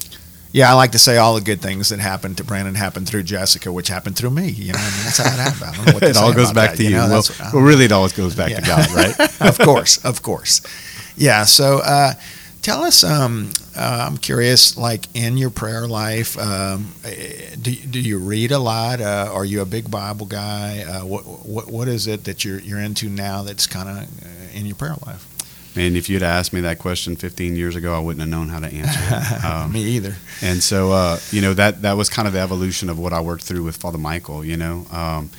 Yeah, 0.53 0.69
I 0.69 0.73
like 0.73 0.91
to 0.91 0.99
say 0.99 1.17
all 1.17 1.35
the 1.35 1.41
good 1.41 1.61
things 1.61 1.89
that 1.89 1.99
happened 1.99 2.37
to 2.37 2.43
Brandon 2.43 2.75
happened 2.75 3.07
through 3.07 3.23
Jessica, 3.23 3.71
which 3.71 3.87
happened 3.87 4.17
through 4.17 4.31
me. 4.31 4.49
You 4.49 4.73
know, 4.73 4.79
I 4.79 4.91
mean, 4.91 5.03
that's 5.05 5.17
how 5.17 5.33
it 5.33 5.39
happened. 5.39 6.03
it 6.03 6.17
all 6.17 6.33
goes 6.33 6.51
back 6.51 6.71
that, 6.71 6.77
to 6.77 6.83
you. 6.83 6.89
you 6.89 6.95
know, 6.95 7.07
well, 7.07 7.23
well, 7.53 7.63
really, 7.63 7.85
it 7.85 7.91
always 7.93 8.11
goes 8.11 8.35
back 8.35 8.49
yeah. 8.49 8.59
to 8.59 8.65
God, 8.65 8.91
right? 8.91 9.41
of 9.47 9.57
course, 9.59 10.03
of 10.03 10.21
course. 10.21 10.61
Yeah. 11.15 11.45
So, 11.45 11.79
uh, 11.79 12.13
tell 12.61 12.83
us. 12.83 13.03
Um, 13.03 13.51
uh, 13.75 14.05
I'm 14.05 14.17
curious, 14.17 14.75
like 14.75 15.05
in 15.13 15.37
your 15.37 15.49
prayer 15.49 15.87
life, 15.87 16.37
um, 16.37 16.93
do, 17.61 17.73
do 17.73 17.99
you 18.01 18.19
read 18.19 18.51
a 18.51 18.59
lot? 18.59 18.99
Uh, 18.99 19.29
are 19.31 19.45
you 19.45 19.61
a 19.61 19.65
big 19.65 19.89
Bible 19.89 20.25
guy? 20.25 20.83
Uh, 20.83 21.05
what, 21.05 21.21
what 21.25 21.67
what 21.71 21.87
is 21.87 22.07
it 22.07 22.25
that 22.25 22.43
you're 22.43 22.59
you're 22.59 22.81
into 22.81 23.07
now 23.07 23.43
that's 23.43 23.67
kind 23.67 23.87
of 23.87 23.97
uh, 23.97 24.27
in 24.53 24.65
your 24.65 24.75
prayer 24.75 24.95
life? 25.05 25.25
And 25.75 25.95
if 25.95 26.09
you'd 26.09 26.23
asked 26.23 26.51
me 26.51 26.61
that 26.61 26.79
question 26.79 27.15
15 27.15 27.55
years 27.55 27.75
ago, 27.75 27.95
I 27.95 27.99
wouldn't 27.99 28.19
have 28.19 28.29
known 28.29 28.49
how 28.49 28.59
to 28.59 28.67
answer 28.67 28.99
it. 28.99 29.43
Um, 29.51 29.71
me 29.71 29.81
either. 29.83 30.15
And 30.41 30.61
so, 30.61 30.91
uh, 30.91 31.17
you 31.31 31.41
know, 31.41 31.53
that 31.53 31.81
that 31.81 31.93
was 31.93 32.09
kind 32.09 32.27
of 32.27 32.33
the 32.33 32.39
evolution 32.39 32.89
of 32.89 32.99
what 32.99 33.11
I 33.13 33.21
worked 33.21 33.43
through 33.43 33.63
with 33.63 33.77
Father 33.77 33.97
Michael. 33.97 34.45
You 34.45 34.57
know, 34.57 34.85
um, 34.91 35.29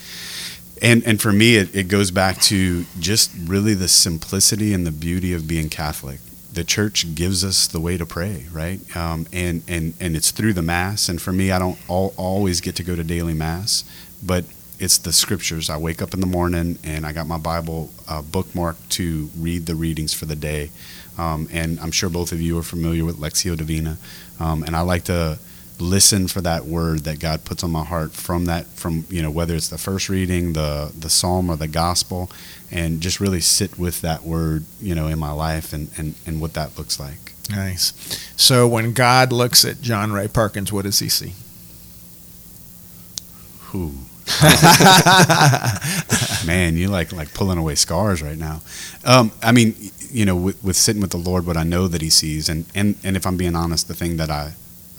and 0.80 1.04
and 1.04 1.20
for 1.20 1.32
me, 1.32 1.56
it, 1.56 1.74
it 1.74 1.88
goes 1.88 2.10
back 2.10 2.40
to 2.42 2.84
just 2.98 3.30
really 3.44 3.74
the 3.74 3.88
simplicity 3.88 4.74
and 4.74 4.86
the 4.86 4.90
beauty 4.90 5.32
of 5.32 5.46
being 5.46 5.68
Catholic. 5.68 6.18
The 6.52 6.64
church 6.64 7.14
gives 7.14 7.44
us 7.44 7.66
the 7.66 7.80
way 7.80 7.96
to 7.96 8.04
pray, 8.04 8.46
right? 8.52 8.80
Um, 8.96 9.26
and 9.32 9.62
and 9.68 9.94
and 10.00 10.16
it's 10.16 10.30
through 10.30 10.54
the 10.54 10.62
mass. 10.62 11.08
And 11.08 11.20
for 11.20 11.32
me, 11.32 11.52
I 11.52 11.58
don't 11.58 11.78
all, 11.88 12.12
always 12.16 12.60
get 12.60 12.74
to 12.76 12.82
go 12.82 12.96
to 12.96 13.04
daily 13.04 13.34
mass, 13.34 13.84
but 14.22 14.44
it's 14.82 14.98
the 14.98 15.12
scriptures. 15.12 15.70
I 15.70 15.76
wake 15.76 16.02
up 16.02 16.12
in 16.12 16.20
the 16.20 16.26
morning 16.26 16.78
and 16.82 17.06
I 17.06 17.12
got 17.12 17.26
my 17.26 17.38
Bible 17.38 17.90
uh, 18.08 18.22
bookmarked 18.22 18.88
to 18.90 19.30
read 19.38 19.66
the 19.66 19.74
readings 19.74 20.12
for 20.12 20.26
the 20.26 20.36
day. 20.36 20.70
Um, 21.16 21.48
and 21.52 21.78
I'm 21.80 21.92
sure 21.92 22.10
both 22.10 22.32
of 22.32 22.40
you 22.40 22.58
are 22.58 22.62
familiar 22.62 23.04
with 23.04 23.18
Lectio 23.18 23.56
Divina. 23.56 23.98
Um, 24.40 24.62
and 24.62 24.74
I 24.74 24.80
like 24.80 25.04
to 25.04 25.38
listen 25.78 26.28
for 26.28 26.40
that 26.40 26.64
word 26.64 27.00
that 27.00 27.20
God 27.20 27.44
puts 27.44 27.62
on 27.62 27.70
my 27.70 27.84
heart 27.84 28.12
from 28.12 28.46
that, 28.46 28.66
from, 28.66 29.04
you 29.08 29.22
know, 29.22 29.30
whether 29.30 29.54
it's 29.54 29.68
the 29.68 29.78
first 29.78 30.08
reading, 30.08 30.52
the, 30.52 30.92
the 30.98 31.10
psalm, 31.10 31.50
or 31.50 31.56
the 31.56 31.68
gospel, 31.68 32.30
and 32.70 33.00
just 33.00 33.20
really 33.20 33.40
sit 33.40 33.78
with 33.78 34.00
that 34.00 34.22
word, 34.22 34.64
you 34.80 34.94
know, 34.94 35.06
in 35.06 35.18
my 35.18 35.32
life 35.32 35.72
and, 35.72 35.90
and, 35.96 36.14
and 36.26 36.40
what 36.40 36.54
that 36.54 36.78
looks 36.78 36.98
like. 36.98 37.34
Nice. 37.50 37.92
So 38.36 38.66
when 38.68 38.92
God 38.92 39.32
looks 39.32 39.64
at 39.64 39.80
John 39.80 40.12
Ray 40.12 40.28
Perkins, 40.28 40.72
what 40.72 40.84
does 40.84 40.98
he 41.00 41.08
see? 41.08 41.34
Who? 43.70 43.92
Man, 46.46 46.76
you 46.76 46.88
like 46.88 47.12
like 47.12 47.34
pulling 47.34 47.58
away 47.58 47.74
scars 47.74 48.22
right 48.22 48.38
now. 48.38 48.60
Um, 49.04 49.32
I 49.42 49.52
mean, 49.52 49.74
you 50.10 50.24
know, 50.24 50.36
with, 50.36 50.62
with, 50.62 50.76
sitting 50.76 51.02
with 51.02 51.10
the 51.10 51.16
Lord, 51.16 51.46
what 51.46 51.56
I 51.56 51.62
know 51.62 51.88
that 51.88 52.02
He 52.02 52.10
sees, 52.10 52.48
and, 52.48 52.66
and 52.74 52.96
and 53.04 53.16
if 53.16 53.26
I'm 53.26 53.36
being 53.36 53.56
honest, 53.56 53.88
the 53.88 53.94
thing 53.94 54.16
that 54.16 54.30
I, 54.30 54.52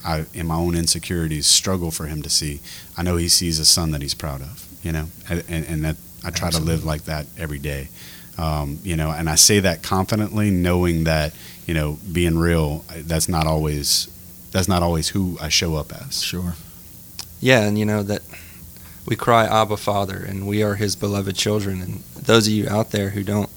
I 0.04 0.24
in 0.34 0.46
my 0.46 0.56
own 0.56 0.74
insecurities 0.74 1.46
struggle 1.46 1.90
for 1.90 2.06
Him 2.06 2.22
to 2.22 2.30
see, 2.30 2.60
I 2.96 3.02
know 3.02 3.16
He 3.16 3.28
sees 3.28 3.58
a 3.58 3.64
son 3.64 3.90
that 3.92 4.02
He's 4.02 4.14
proud 4.14 4.42
of. 4.42 4.68
You 4.82 4.92
know, 4.92 5.06
and, 5.30 5.42
and 5.48 5.84
that 5.84 5.96
I 6.24 6.30
try 6.30 6.48
Absolutely. 6.48 6.72
to 6.72 6.76
live 6.76 6.84
like 6.84 7.04
that 7.04 7.26
every 7.38 7.58
day. 7.58 7.88
Um, 8.36 8.80
you 8.82 8.96
know, 8.96 9.10
and 9.10 9.30
I 9.30 9.36
say 9.36 9.60
that 9.60 9.82
confidently, 9.82 10.50
knowing 10.50 11.04
that 11.04 11.32
you 11.66 11.74
know, 11.74 11.98
being 12.12 12.38
real, 12.38 12.84
that's 12.94 13.28
not 13.28 13.46
always 13.46 14.10
that's 14.52 14.68
not 14.68 14.82
always 14.82 15.08
who 15.08 15.38
I 15.40 15.48
show 15.48 15.76
up 15.76 15.92
as. 15.92 16.22
Sure. 16.22 16.54
Yeah, 17.40 17.62
and 17.62 17.78
you 17.78 17.84
know 17.84 18.02
that 18.02 18.22
we 19.06 19.16
cry 19.16 19.44
Abba 19.44 19.76
Father, 19.76 20.16
and 20.16 20.46
we 20.46 20.62
are 20.62 20.76
His 20.76 20.96
beloved 20.96 21.36
children. 21.36 21.82
And 21.82 22.04
those 22.14 22.46
of 22.46 22.52
you 22.52 22.68
out 22.68 22.90
there 22.90 23.10
who 23.10 23.22
don't 23.22 23.50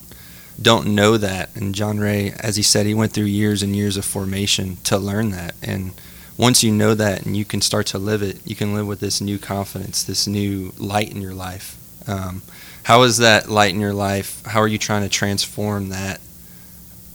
don't 0.60 0.96
know 0.96 1.18
that, 1.18 1.56
and 1.56 1.76
John 1.76 2.00
Ray, 2.00 2.34
as 2.40 2.56
he 2.56 2.64
said, 2.64 2.88
he 2.88 2.94
went 2.96 3.12
through 3.12 3.26
years 3.26 3.62
and 3.62 3.76
years 3.76 3.96
of 3.96 4.06
formation 4.06 4.78
to 4.86 4.98
learn 4.98 5.30
that. 5.32 5.54
And 5.62 5.92
once 6.36 6.64
you 6.64 6.72
know 6.72 6.96
that 6.96 7.26
and 7.26 7.38
you 7.38 7.46
can 7.46 7.62
start 7.62 7.86
to 7.88 8.00
live 8.00 8.24
it, 8.24 8.40
you 8.46 8.56
can 8.56 8.74
live 8.74 8.88
with 8.88 9.00
this 9.00 9.22
new 9.22 9.38
confidence, 9.38 10.04
this 10.04 10.28
new 10.28 10.74
light 10.78 11.12
in 11.12 11.22
your 11.22 11.34
life. 11.36 11.78
Um, 12.08 12.42
how 12.84 13.04
is 13.04 13.18
that 13.18 13.50
light 13.50 13.74
in 13.74 13.80
your 13.80 13.94
life? 13.94 14.44
How 14.46 14.62
are 14.62 14.68
you 14.68 14.78
trying 14.78 15.04
to 15.04 15.10
transform 15.10 15.90
that 15.90 16.22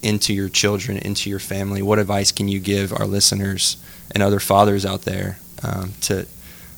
into 0.02 0.34
your 0.34 0.48
children, 0.48 0.98
into 0.98 1.30
your 1.30 1.38
family? 1.38 1.82
What 1.82 1.98
advice 1.98 2.30
can 2.30 2.46
you 2.46 2.60
give 2.60 2.92
our 2.92 3.06
listeners 3.06 3.76
and 4.10 4.22
other 4.22 4.40
fathers 4.40 4.84
out 4.84 5.02
there 5.02 5.38
um, 5.62 5.94
to 6.02 6.26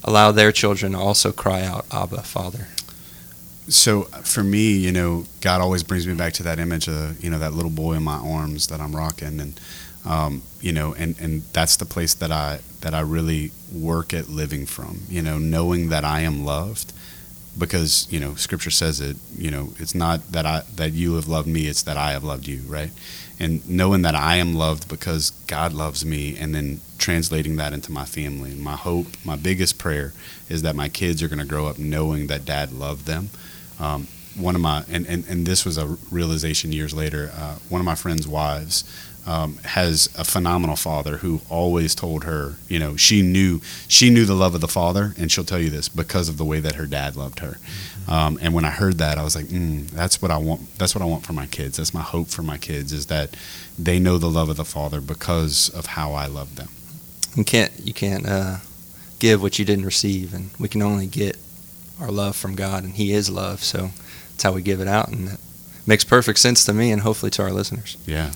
allow 0.05 0.31
their 0.31 0.53
children 0.53 0.93
to 0.93 0.99
also 0.99 1.33
cry 1.33 1.63
out, 1.63 1.87
Abba, 1.91 2.23
Father. 2.23 2.69
So 3.69 4.03
for 4.03 4.45
me, 4.45 4.77
you 4.77 4.93
know, 4.93 5.25
God 5.41 5.63
always 5.63 5.83
brings 5.83 6.07
me 6.07 6.15
back 6.15 6.35
to 6.35 6.43
that 6.43 6.59
image 6.59 6.87
of, 6.87 7.23
you 7.25 7.31
know, 7.31 7.39
that 7.39 7.55
little 7.55 7.71
boy 7.71 7.95
in 7.95 8.03
my 8.03 8.19
arms 8.19 8.67
that 8.69 8.81
I'm 8.81 8.95
rocking. 8.95 9.41
And, 9.41 9.61
um, 10.05 10.43
you 10.61 10.73
know, 10.73 10.95
and, 10.95 11.19
and 11.19 11.43
that's 11.55 11.77
the 11.77 11.87
place 11.87 12.13
that 12.15 12.31
I, 12.31 12.61
that 12.83 12.93
I 12.93 13.01
really 13.01 13.53
work 13.73 14.13
at 14.13 14.29
living 14.29 14.67
from, 14.67 15.01
you 15.09 15.23
know, 15.23 15.39
knowing 15.39 15.89
that 15.89 16.05
I 16.05 16.21
am 16.21 16.45
loved 16.45 16.93
because, 17.59 18.07
you 18.11 18.21
know, 18.21 18.35
scripture 18.35 18.71
says 18.71 19.01
it, 19.01 19.17
you 19.37 19.51
know, 19.51 19.73
it's 19.79 19.95
not 19.95 20.33
that 20.33 20.47
I, 20.47 20.63
that 20.77 20.93
you 20.93 21.15
have 21.15 21.29
loved 21.29 21.49
me, 21.49 21.67
it's 21.67 21.83
that 21.83 21.97
I 21.97 22.13
have 22.13 22.25
loved 22.25 22.47
you. 22.47 22.61
Right. 22.67 22.91
And 23.39 23.69
knowing 23.69 24.03
that 24.03 24.15
I 24.15 24.37
am 24.37 24.55
loved 24.55 24.89
because 24.89 25.31
God 25.49 25.73
loves 25.73 26.05
me 26.05 26.37
and 26.37 26.55
then 26.55 26.81
translating 26.99 27.57
that 27.57 27.73
into 27.73 27.91
my 27.91 28.05
family. 28.05 28.55
My 28.55 28.77
hope, 28.77 29.07
my 29.25 29.37
biggest 29.37 29.79
prayer 29.79 30.13
is 30.49 30.63
that 30.63 30.77
my 30.77 30.89
kids 30.89 31.23
are 31.23 31.29
going 31.29 31.41
to 31.41 31.45
grow 31.45 31.67
up 31.67 31.79
knowing 31.79 32.29
that 32.29 32.45
dad 32.45 32.73
loved 32.73 33.07
them. 33.07 33.31
Um, 33.79 34.07
one 34.37 34.55
of 34.55 34.61
my, 34.61 34.85
and, 34.89 35.07
and, 35.07 35.25
and 35.29 35.47
this 35.47 35.65
was 35.65 35.79
a 35.79 35.97
realization 36.11 36.73
years 36.73 36.95
later, 36.95 37.31
uh, 37.35 37.57
one 37.69 37.81
of 37.81 37.85
my 37.85 37.95
friend's 37.95 38.27
wives 38.27 38.85
um, 39.27 39.57
has 39.65 40.09
a 40.19 40.25
phenomenal 40.25 40.77
father 40.77 41.19
who 41.19 41.41
always 41.49 41.95
told 41.95 42.25
her, 42.25 42.55
you 42.69 42.79
know, 42.79 42.97
she 42.97 43.23
knew 43.23 43.61
she 43.89 44.11
knew 44.11 44.25
the 44.25 44.35
love 44.35 44.55
of 44.55 44.61
the 44.61 44.69
father, 44.69 45.15
and 45.17 45.33
she'll 45.33 45.45
tell 45.45 45.59
you 45.59 45.71
this 45.71 45.89
because 45.89 46.29
of 46.29 46.37
the 46.37 46.45
way 46.45 46.61
that 46.61 46.75
her 46.75 46.87
dad 46.87 47.17
loved 47.17 47.41
her. 47.41 47.53
Mm-hmm. 47.53 48.11
Um, 48.11 48.39
and 48.43 48.53
when 48.53 48.65
I 48.65 48.71
heard 48.71 48.99
that, 48.99 49.17
I 49.17 49.25
was 49.25 49.35
like, 49.35 49.47
mm, 49.47 49.89
that's 49.91 50.21
what 50.21 50.31
I 50.31 50.37
want. 50.37 50.79
That's 50.79 50.95
what 50.95 51.03
I 51.03 51.07
want 51.07 51.25
for 51.25 51.33
my 51.33 51.47
kids. 51.47 51.79
That's 51.79 51.95
my 51.95 52.03
hope 52.03 52.29
for 52.29 52.43
my 52.43 52.59
kids 52.59 52.93
is 52.93 53.07
that 53.07 53.35
they 53.79 53.99
know 53.99 54.19
the 54.19 54.31
love 54.31 54.49
of 54.49 54.57
the 54.57 54.65
father 54.65 55.01
because 55.01 55.71
of 55.71 55.87
how 55.87 56.13
I 56.13 56.27
love 56.27 56.57
them. 56.57 56.69
You 57.35 57.45
can't 57.45 57.73
you 57.83 57.95
can't 57.95 58.27
uh, 58.27 58.59
give 59.19 59.41
what 59.41 59.59
you 59.59 59.65
didn't 59.65 59.87
receive, 59.87 60.35
and 60.35 60.51
we 60.59 60.69
can 60.69 60.83
only 60.83 61.07
get 61.07 61.39
our 62.01 62.11
love 62.11 62.37
from 62.37 62.55
God, 62.55 62.85
and 62.85 62.95
He 62.95 63.13
is 63.13 63.31
love. 63.31 63.65
So 63.65 63.91
that's 64.31 64.43
how 64.43 64.53
we 64.53 64.61
give 64.63 64.81
it 64.81 64.89
out, 64.89 65.09
and 65.09 65.31
it 65.31 65.41
makes 65.87 66.05
perfect 66.05 66.39
sense 66.39 66.65
to 66.67 66.75
me, 66.75 66.93
and 66.93 67.03
hopefully 67.03 67.31
to 67.31 67.43
our 67.43 67.53
listeners. 67.53 67.97
Yeah. 68.07 68.33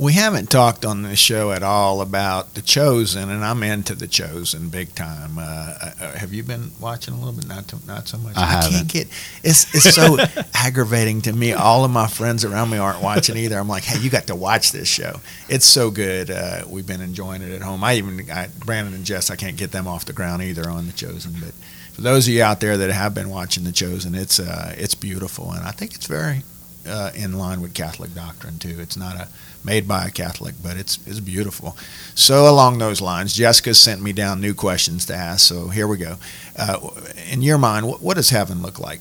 We 0.00 0.14
haven't 0.14 0.48
talked 0.48 0.86
on 0.86 1.02
this 1.02 1.18
show 1.18 1.52
at 1.52 1.62
all 1.62 2.00
about 2.00 2.54
The 2.54 2.62
Chosen, 2.62 3.28
and 3.28 3.44
I'm 3.44 3.62
into 3.62 3.94
The 3.94 4.06
Chosen 4.06 4.70
big 4.70 4.94
time. 4.94 5.36
Uh, 5.36 5.42
uh, 5.42 5.90
uh 6.00 6.12
have 6.16 6.32
you 6.32 6.42
been 6.42 6.70
watching 6.80 7.12
a 7.12 7.18
little 7.18 7.34
bit? 7.34 7.46
Not 7.46 7.68
to, 7.68 7.86
not 7.86 8.08
so 8.08 8.16
much. 8.16 8.34
I, 8.34 8.44
I 8.44 8.46
haven't. 8.46 8.72
can't 8.72 8.88
get. 8.88 9.08
It's 9.44 9.74
it's 9.74 9.94
so 9.94 10.16
aggravating 10.54 11.20
to 11.22 11.34
me. 11.34 11.52
All 11.52 11.84
of 11.84 11.90
my 11.90 12.06
friends 12.06 12.46
around 12.46 12.70
me 12.70 12.78
aren't 12.78 13.02
watching 13.02 13.36
either. 13.36 13.58
I'm 13.58 13.68
like, 13.68 13.82
hey, 13.82 14.00
you 14.00 14.08
got 14.08 14.28
to 14.28 14.34
watch 14.34 14.72
this 14.72 14.88
show. 14.88 15.20
It's 15.50 15.66
so 15.66 15.90
good. 15.90 16.30
Uh, 16.30 16.62
we've 16.66 16.86
been 16.86 17.02
enjoying 17.02 17.42
it 17.42 17.52
at 17.52 17.60
home. 17.60 17.84
I 17.84 17.96
even 17.96 18.24
I, 18.30 18.48
Brandon 18.64 18.94
and 18.94 19.04
Jess, 19.04 19.30
I 19.30 19.36
can't 19.36 19.58
get 19.58 19.70
them 19.70 19.86
off 19.86 20.06
the 20.06 20.14
ground 20.14 20.40
either 20.40 20.66
on 20.70 20.86
The 20.86 20.94
Chosen. 20.94 21.34
But 21.38 21.52
for 21.92 22.00
those 22.00 22.26
of 22.26 22.32
you 22.32 22.42
out 22.42 22.60
there 22.60 22.78
that 22.78 22.90
have 22.90 23.12
been 23.14 23.28
watching 23.28 23.64
The 23.64 23.72
Chosen, 23.72 24.14
it's 24.14 24.40
uh, 24.40 24.74
it's 24.78 24.94
beautiful, 24.94 25.52
and 25.52 25.62
I 25.62 25.72
think 25.72 25.94
it's 25.94 26.06
very 26.06 26.42
uh, 26.86 27.10
in 27.14 27.36
line 27.36 27.60
with 27.60 27.74
Catholic 27.74 28.14
doctrine 28.14 28.58
too. 28.58 28.76
It's 28.80 28.96
not 28.96 29.16
a 29.16 29.28
made 29.64 29.86
by 29.86 30.06
a 30.06 30.10
Catholic, 30.10 30.54
but 30.62 30.76
it's 30.76 30.98
it's 31.06 31.20
beautiful. 31.20 31.76
So 32.14 32.48
along 32.48 32.78
those 32.78 33.00
lines, 33.00 33.34
Jessica 33.34 33.74
sent 33.74 34.02
me 34.02 34.12
down 34.12 34.40
new 34.40 34.54
questions 34.54 35.06
to 35.06 35.14
ask. 35.14 35.46
So 35.46 35.68
here 35.68 35.86
we 35.86 35.96
go. 35.96 36.16
Uh, 36.56 36.90
in 37.30 37.42
your 37.42 37.58
mind, 37.58 37.86
what, 37.86 38.00
what, 38.00 38.16
does 38.16 38.30
heaven 38.30 38.62
look 38.62 38.78
like? 38.78 39.00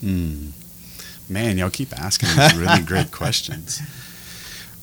Hmm. 0.00 0.48
Man, 1.28 1.56
y'all 1.56 1.70
keep 1.70 1.98
asking 1.98 2.28
these 2.36 2.56
really 2.56 2.82
great 2.82 3.10
questions. 3.12 3.80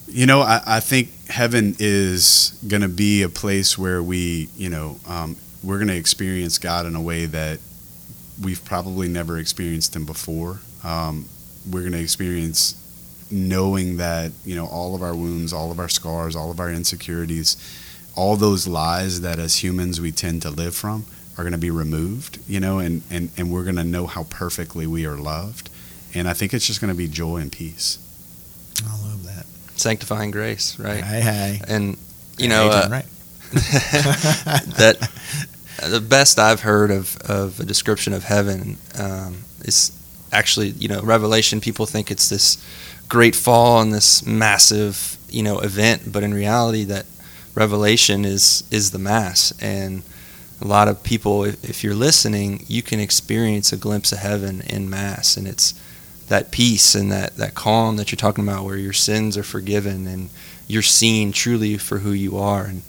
You 0.08 0.26
know, 0.26 0.42
I, 0.42 0.62
I 0.66 0.80
think 0.80 1.10
heaven 1.28 1.76
is 1.78 2.58
going 2.68 2.82
to 2.82 2.88
be 2.88 3.22
a 3.22 3.30
place 3.30 3.78
where 3.78 4.02
we, 4.02 4.50
you 4.58 4.70
know, 4.70 5.00
um, 5.08 5.36
we're 5.64 5.78
going 5.78 5.90
to 5.90 5.96
experience 5.96 6.58
God 6.58 6.88
in 6.88 6.96
a 6.96 7.02
way 7.02 7.26
that 7.26 7.60
we've 8.42 8.64
probably 8.66 9.08
never 9.08 9.38
experienced 9.38 9.96
Him 9.96 10.06
before. 10.06 10.62
Um, 10.84 11.28
we're 11.70 11.82
going 11.82 11.94
to 11.94 12.02
experience 12.02 12.76
knowing 13.32 13.98
that 13.98 14.32
you 14.46 14.56
know 14.56 14.66
all 14.66 14.96
of 14.96 15.04
our 15.04 15.16
wounds, 15.16 15.54
all 15.54 15.72
of 15.72 15.80
our 15.80 15.90
scars, 15.90 16.36
all 16.36 16.52
of 16.52 16.60
our 16.60 16.72
insecurities, 16.72 17.58
all 18.16 18.36
those 18.36 18.68
lies 18.68 19.22
that 19.22 19.40
as 19.40 19.64
humans 19.64 20.02
we 20.02 20.12
tend 20.12 20.42
to 20.42 20.50
live 20.50 20.76
from 20.76 21.06
are 21.40 21.44
going 21.44 21.54
to 21.54 21.58
be 21.58 21.72
removed, 21.72 22.38
you 22.50 22.60
know, 22.60 22.80
and, 22.80 23.02
and, 23.10 23.32
and 23.38 23.50
we're 23.50 23.64
going 23.64 23.78
to 23.78 23.84
know 23.84 24.06
how 24.06 24.24
perfectly 24.24 24.86
we 24.86 25.06
are 25.06 25.16
loved. 25.16 25.70
And 26.14 26.28
I 26.28 26.34
think 26.34 26.54
it's 26.54 26.68
just 26.68 26.82
going 26.82 26.92
to 26.92 26.98
be 26.98 27.08
joy 27.08 27.38
and 27.38 27.50
peace. 27.50 27.98
I 28.86 28.92
love 29.08 29.24
that. 29.24 29.46
Sanctifying 29.80 30.32
grace, 30.32 30.78
right? 30.78 31.02
Hey, 31.02 31.22
hey. 31.22 31.62
And 31.66 31.98
you 32.38 32.50
know, 32.50 32.70
Hey, 32.70 32.76
uh, 32.76 32.90
right? 32.90 33.06
that 33.52 35.10
the 35.88 36.02
best 36.02 36.40
I've 36.40 36.60
heard 36.60 36.92
of, 36.92 37.16
of 37.22 37.60
a 37.62 37.66
description 37.66 38.12
of 38.12 38.26
heaven 38.26 38.78
um, 39.00 39.46
is 39.62 39.98
actually, 40.34 40.70
you 40.72 40.90
know, 40.90 41.02
Revelation. 41.02 41.62
People 41.62 41.86
think 41.86 42.12
it's 42.12 42.28
this 42.28 42.58
great 43.10 43.36
fall 43.36 43.82
and 43.82 43.92
this 43.92 44.26
massive, 44.26 45.18
you 45.30 45.44
know, 45.44 45.60
event, 45.60 46.12
but 46.12 46.24
in 46.24 46.34
reality, 46.34 46.84
that 46.86 47.06
Revelation 47.56 48.24
is 48.24 48.64
is 48.72 48.92
the 48.92 49.00
mass. 49.00 49.52
And 49.60 50.04
a 50.62 50.68
lot 50.68 50.88
of 50.88 51.04
people, 51.04 51.44
if, 51.44 51.64
if 51.68 51.84
you're 51.84 51.96
listening, 51.96 52.64
you 52.68 52.82
can 52.82 53.00
experience 53.00 53.74
a 53.74 53.78
glimpse 53.78 54.12
of 54.12 54.20
heaven 54.20 54.62
in 54.62 54.90
mass, 54.90 55.36
and 55.36 55.48
it's 55.48 55.74
that 56.28 56.52
peace 56.52 56.94
and 56.96 57.12
that 57.12 57.36
that 57.38 57.56
calm 57.56 57.98
that 57.98 58.12
you're 58.12 58.18
talking 58.18 58.48
about, 58.48 58.64
where 58.64 58.78
your 58.78 58.94
sins 58.94 59.36
are 59.36 59.44
forgiven 59.44 60.08
and 60.08 60.30
you're 60.68 60.84
seen 60.84 61.32
truly 61.32 61.78
for 61.78 62.00
who 62.00 62.12
you 62.12 62.38
are. 62.38 62.66
And 62.66 62.84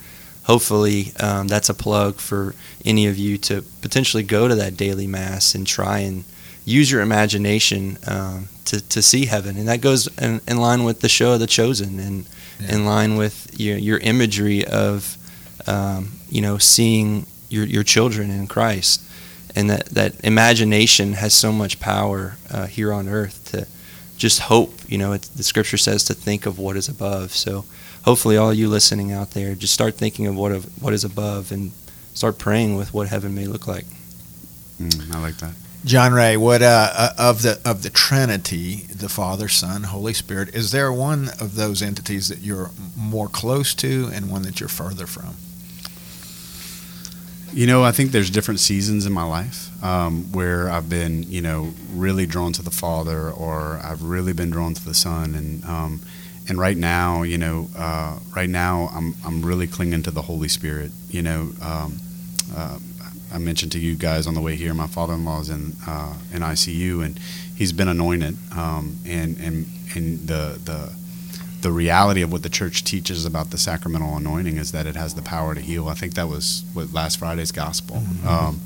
hopefully 0.44 1.12
um, 1.18 1.48
that's 1.48 1.70
a 1.70 1.74
plug 1.74 2.16
for 2.16 2.54
any 2.84 3.06
of 3.06 3.16
you 3.16 3.38
to 3.38 3.62
potentially 3.80 4.22
go 4.22 4.46
to 4.46 4.54
that 4.54 4.76
daily 4.76 5.06
mass 5.06 5.54
and 5.54 5.66
try 5.66 6.00
and 6.00 6.24
use 6.70 6.90
your 6.90 7.02
imagination 7.02 7.98
um, 8.06 8.48
to, 8.64 8.80
to 8.88 9.00
see 9.02 9.26
heaven 9.26 9.56
and 9.58 9.66
that 9.68 9.80
goes 9.80 10.06
in, 10.18 10.40
in 10.46 10.56
line 10.58 10.84
with 10.84 11.00
the 11.00 11.08
show 11.08 11.32
of 11.34 11.40
the 11.40 11.46
chosen 11.46 11.98
and 12.00 12.24
Yeah. 12.60 12.74
in 12.74 12.84
line 12.84 13.16
with 13.16 13.36
your, 13.58 13.78
your 13.78 13.98
imagery 14.12 14.64
of 14.66 15.16
um, 15.66 16.12
you 16.28 16.42
know 16.42 16.58
seeing 16.58 17.26
your, 17.48 17.64
your 17.66 17.84
children 17.84 18.30
in 18.30 18.46
christ 18.46 19.00
and 19.56 19.68
that, 19.70 19.86
that 19.94 20.12
imagination 20.24 21.14
has 21.14 21.32
so 21.34 21.50
much 21.52 21.80
power 21.80 22.36
uh, 22.54 22.66
here 22.66 22.92
on 22.92 23.08
earth 23.08 23.36
to 23.52 23.66
just 24.18 24.38
hope 24.52 24.72
you 24.92 24.98
know 24.98 25.12
it, 25.16 25.22
the 25.36 25.42
scripture 25.42 25.78
says 25.78 26.04
to 26.04 26.14
think 26.14 26.46
of 26.46 26.58
what 26.58 26.76
is 26.76 26.88
above 26.88 27.32
so 27.32 27.64
hopefully 28.04 28.36
all 28.36 28.52
you 28.54 28.68
listening 28.68 29.10
out 29.12 29.30
there 29.30 29.54
just 29.54 29.72
start 29.74 29.94
thinking 29.94 30.26
of 30.26 30.34
what 30.36 30.52
of 30.52 30.64
what 30.82 30.92
is 30.92 31.04
above 31.04 31.50
and 31.52 31.72
start 32.14 32.38
praying 32.38 32.76
with 32.76 32.92
what 32.94 33.08
heaven 33.08 33.34
may 33.34 33.46
look 33.46 33.66
like 33.66 33.86
Mm, 34.80 35.14
I 35.14 35.18
like 35.20 35.36
that. 35.44 35.54
John 35.84 36.12
Ray, 36.12 36.36
what 36.36 36.60
uh, 36.60 36.90
uh, 36.92 37.12
of 37.18 37.42
the 37.42 37.58
of 37.64 37.82
the 37.82 37.88
Trinity, 37.88 38.86
the 38.94 39.08
Father, 39.08 39.48
Son, 39.48 39.84
Holy 39.84 40.12
Spirit? 40.12 40.54
Is 40.54 40.72
there 40.72 40.92
one 40.92 41.30
of 41.40 41.54
those 41.54 41.80
entities 41.80 42.28
that 42.28 42.40
you're 42.40 42.70
more 42.96 43.28
close 43.28 43.74
to, 43.76 44.10
and 44.12 44.30
one 44.30 44.42
that 44.42 44.60
you're 44.60 44.68
further 44.68 45.06
from? 45.06 45.36
You 47.52 47.66
know, 47.66 47.82
I 47.82 47.92
think 47.92 48.12
there's 48.12 48.30
different 48.30 48.60
seasons 48.60 49.06
in 49.06 49.12
my 49.12 49.24
life 49.24 49.70
um, 49.82 50.30
where 50.32 50.70
I've 50.70 50.88
been, 50.88 51.24
you 51.24 51.40
know, 51.40 51.72
really 51.92 52.26
drawn 52.26 52.52
to 52.52 52.62
the 52.62 52.70
Father, 52.70 53.30
or 53.30 53.80
I've 53.82 54.02
really 54.02 54.34
been 54.34 54.50
drawn 54.50 54.74
to 54.74 54.84
the 54.84 54.94
Son, 54.94 55.34
and 55.34 55.64
um, 55.64 56.00
and 56.46 56.58
right 56.58 56.76
now, 56.76 57.22
you 57.22 57.38
know, 57.38 57.68
uh, 57.74 58.18
right 58.36 58.50
now 58.50 58.90
I'm 58.92 59.14
I'm 59.24 59.42
really 59.42 59.66
clinging 59.66 60.02
to 60.02 60.10
the 60.10 60.22
Holy 60.22 60.48
Spirit. 60.48 60.92
You 61.08 61.22
know, 61.22 61.52
um, 61.62 62.00
uh, 62.54 62.78
I 63.32 63.38
mentioned 63.38 63.72
to 63.72 63.78
you 63.78 63.94
guys 63.94 64.26
on 64.26 64.34
the 64.34 64.40
way 64.40 64.56
here, 64.56 64.74
my 64.74 64.86
father-in-law 64.86 65.40
is 65.42 65.50
in 65.50 65.76
uh, 65.86 66.14
in 66.32 66.40
ICU, 66.40 67.04
and 67.04 67.18
he's 67.54 67.72
been 67.72 67.88
anointed, 67.88 68.36
um, 68.56 68.98
and 69.06 69.38
and 69.38 69.66
and 69.94 70.26
the 70.26 70.58
the 70.64 70.92
the 71.60 71.70
reality 71.70 72.22
of 72.22 72.32
what 72.32 72.42
the 72.42 72.48
church 72.48 72.84
teaches 72.84 73.26
about 73.26 73.50
the 73.50 73.58
sacramental 73.58 74.16
anointing 74.16 74.56
is 74.56 74.72
that 74.72 74.86
it 74.86 74.96
has 74.96 75.14
the 75.14 75.22
power 75.22 75.54
to 75.54 75.60
heal. 75.60 75.88
I 75.88 75.94
think 75.94 76.14
that 76.14 76.28
was 76.28 76.64
what 76.72 76.92
last 76.92 77.18
Friday's 77.18 77.52
gospel, 77.52 78.02
um, 78.26 78.60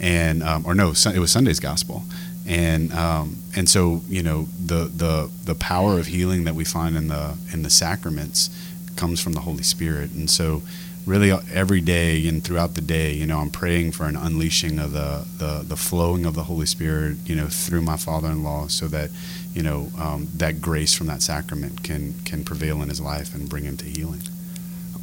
and 0.00 0.42
um, 0.42 0.64
or 0.66 0.74
no, 0.74 0.88
it 0.90 1.18
was 1.18 1.30
Sunday's 1.30 1.60
gospel, 1.60 2.02
and 2.46 2.92
um, 2.92 3.36
and 3.54 3.68
so 3.68 4.02
you 4.08 4.22
know 4.22 4.48
the 4.64 4.86
the 4.86 5.30
the 5.44 5.54
power 5.54 5.98
of 5.98 6.06
healing 6.06 6.44
that 6.44 6.54
we 6.54 6.64
find 6.64 6.96
in 6.96 7.08
the 7.08 7.36
in 7.52 7.62
the 7.62 7.70
sacraments 7.70 8.50
comes 8.96 9.20
from 9.20 9.34
the 9.34 9.40
Holy 9.40 9.62
Spirit, 9.62 10.10
and 10.12 10.28
so 10.28 10.62
really 11.06 11.32
every 11.52 11.80
day 11.80 12.26
and 12.28 12.42
throughout 12.44 12.74
the 12.74 12.80
day, 12.80 13.12
you 13.12 13.26
know, 13.26 13.38
I'm 13.38 13.50
praying 13.50 13.92
for 13.92 14.06
an 14.06 14.16
unleashing 14.16 14.78
of 14.78 14.92
the 14.92 15.26
the, 15.38 15.64
the 15.66 15.76
flowing 15.76 16.26
of 16.26 16.34
the 16.34 16.44
Holy 16.44 16.66
Spirit, 16.66 17.16
you 17.24 17.34
know, 17.34 17.46
through 17.46 17.82
my 17.82 17.96
father-in-law, 17.96 18.68
so 18.68 18.86
that 18.88 19.10
you 19.54 19.62
know 19.62 19.88
um, 19.98 20.28
that 20.36 20.60
grace 20.60 20.94
from 20.94 21.06
that 21.08 21.22
sacrament 21.22 21.82
can 21.82 22.14
can 22.24 22.44
prevail 22.44 22.82
in 22.82 22.88
his 22.88 23.00
life 23.00 23.34
and 23.34 23.48
bring 23.48 23.64
him 23.64 23.76
to 23.78 23.84
healing. 23.86 24.22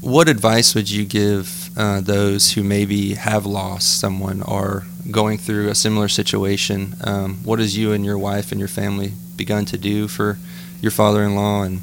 what 0.01 0.29
advice 0.29 0.75
would 0.75 0.89
you 0.89 1.05
give 1.05 1.69
uh, 1.77 1.99
those 2.01 2.53
who 2.53 2.63
maybe 2.63 3.15
have 3.15 3.45
lost 3.45 3.99
someone 3.99 4.41
or 4.43 4.83
going 5.11 5.37
through 5.37 5.69
a 5.69 5.75
similar 5.75 6.07
situation? 6.07 6.95
Um, 7.03 7.37
what 7.43 7.59
has 7.59 7.77
you 7.77 7.91
and 7.93 8.05
your 8.05 8.17
wife 8.17 8.51
and 8.51 8.59
your 8.59 8.67
family 8.69 9.13
begun 9.35 9.65
to 9.65 9.77
do 9.77 10.07
for 10.07 10.37
your 10.81 10.91
father-in-law, 10.91 11.63
and 11.63 11.81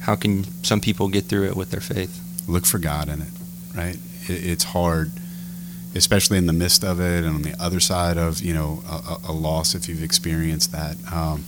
how 0.00 0.14
can 0.16 0.44
some 0.62 0.80
people 0.80 1.08
get 1.08 1.24
through 1.24 1.46
it 1.46 1.56
with 1.56 1.70
their 1.70 1.80
faith? 1.80 2.20
Look 2.48 2.64
for 2.64 2.78
God 2.78 3.08
in 3.08 3.20
it, 3.22 3.28
right? 3.76 3.96
It, 4.28 4.46
it's 4.46 4.64
hard, 4.64 5.12
especially 5.94 6.38
in 6.38 6.46
the 6.46 6.52
midst 6.52 6.84
of 6.84 7.00
it, 7.00 7.24
and 7.24 7.34
on 7.34 7.42
the 7.42 7.54
other 7.60 7.80
side 7.80 8.16
of 8.16 8.42
you 8.42 8.54
know 8.54 8.82
a, 8.88 9.18
a- 9.28 9.32
loss 9.32 9.74
if 9.74 9.88
you've 9.88 10.02
experienced 10.02 10.72
that. 10.72 10.96
Um, 11.12 11.44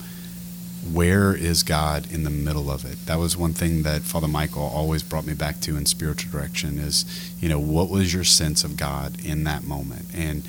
where 0.93 1.35
is 1.35 1.63
God 1.65 2.11
in 2.11 2.23
the 2.25 2.31
middle 2.31 2.71
of 2.71 2.85
it? 2.85 3.05
That 3.07 3.19
was 3.19 3.37
one 3.37 3.53
thing 3.53 3.83
that 3.83 4.03
Father 4.03 4.29
Michael 4.29 4.63
always 4.63 5.03
brought 5.03 5.27
me 5.27 5.35
back 5.35 5.61
to 5.63 5.77
in 5.77 5.85
spiritual 5.87 6.31
direction 6.31 6.79
is, 6.79 7.05
you 7.41 7.49
know, 7.49 7.59
what 7.59 7.91
was 7.91 8.15
your 8.15 8.25
sense 8.25 8.65
of 8.65 8.77
God 8.77 9.23
in 9.25 9.45
that 9.45 9.65
moment? 9.65 10.07
And 10.15 10.49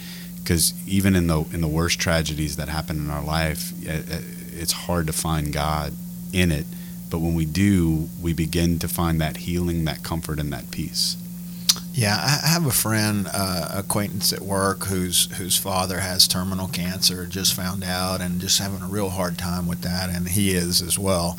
because 0.50 0.74
even 0.88 1.16
in 1.16 1.28
the 1.28 1.42
in 1.54 1.62
the 1.62 1.68
worst 1.68 2.00
tragedies 2.00 2.56
that 2.56 2.70
happen 2.70 2.98
in 2.98 3.10
our 3.10 3.24
life, 3.24 3.74
eh, 3.88 4.02
eh, 4.10 4.22
it's 4.54 4.72
hard 4.72 5.08
to 5.08 5.14
find 5.14 5.52
God 5.52 5.94
in 6.32 6.52
it. 6.52 6.66
But 7.10 7.20
when 7.20 7.34
we 7.34 7.46
do, 7.46 8.10
we 8.22 8.34
begin 8.34 8.80
to 8.80 8.88
find 8.88 9.20
that 9.22 9.38
healing, 9.38 9.86
that 9.86 10.04
comfort, 10.04 10.40
and 10.40 10.54
that 10.54 10.72
peace. 10.72 11.18
Yeah, 12.00 12.16
I 12.16 12.48
have 12.48 12.66
a 12.66 12.72
friend, 12.72 13.28
uh, 13.34 13.68
acquaintance 13.74 14.32
at 14.32 14.40
work, 14.40 14.86
whose 14.86 15.26
whose 15.36 15.58
father 15.58 16.00
has 16.00 16.30
terminal 16.30 16.70
cancer. 16.70 17.26
Just 17.26 17.54
found 17.54 17.84
out, 17.84 18.22
and 18.22 18.40
just 18.40 18.58
having 18.58 18.82
a 18.82 18.88
real 18.88 19.10
hard 19.10 19.38
time 19.38 19.68
with 19.68 19.82
that, 19.82 20.10
and 20.10 20.30
he 20.30 20.52
is 20.52 20.82
as 20.82 20.98
well. 20.98 21.38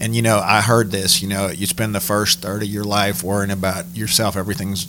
And 0.00 0.16
you 0.16 0.22
know, 0.22 0.38
I 0.38 0.62
heard 0.62 0.92
this. 0.92 1.20
You 1.20 1.28
know, 1.28 1.48
you 1.48 1.66
spend 1.66 1.94
the 1.94 2.00
first 2.00 2.40
third 2.40 2.62
of 2.62 2.68
your 2.68 2.84
life 2.84 3.22
worrying 3.22 3.50
about 3.50 3.94
yourself. 3.94 4.34
Everything's 4.34 4.86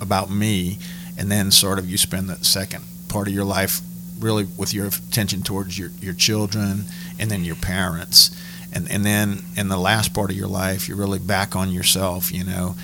about 0.00 0.30
me, 0.30 0.80
and 1.16 1.30
then 1.30 1.52
sort 1.52 1.78
of 1.78 1.88
you 1.88 1.96
spend 1.96 2.28
the 2.28 2.44
second 2.44 2.82
part 3.08 3.28
of 3.28 3.34
your 3.34 3.44
life 3.44 3.82
really 4.18 4.48
with 4.58 4.74
your 4.74 4.86
attention 4.88 5.42
towards 5.42 5.78
your 5.78 5.90
your 6.00 6.14
children, 6.14 6.86
and 7.20 7.30
then 7.30 7.44
your 7.44 7.54
parents, 7.54 8.36
and 8.72 8.90
and 8.90 9.06
then 9.06 9.44
in 9.56 9.68
the 9.68 9.78
last 9.78 10.12
part 10.12 10.32
of 10.32 10.36
your 10.36 10.48
life, 10.48 10.88
you're 10.88 10.98
really 10.98 11.20
back 11.20 11.54
on 11.54 11.70
yourself. 11.70 12.32
You 12.32 12.42
know 12.42 12.74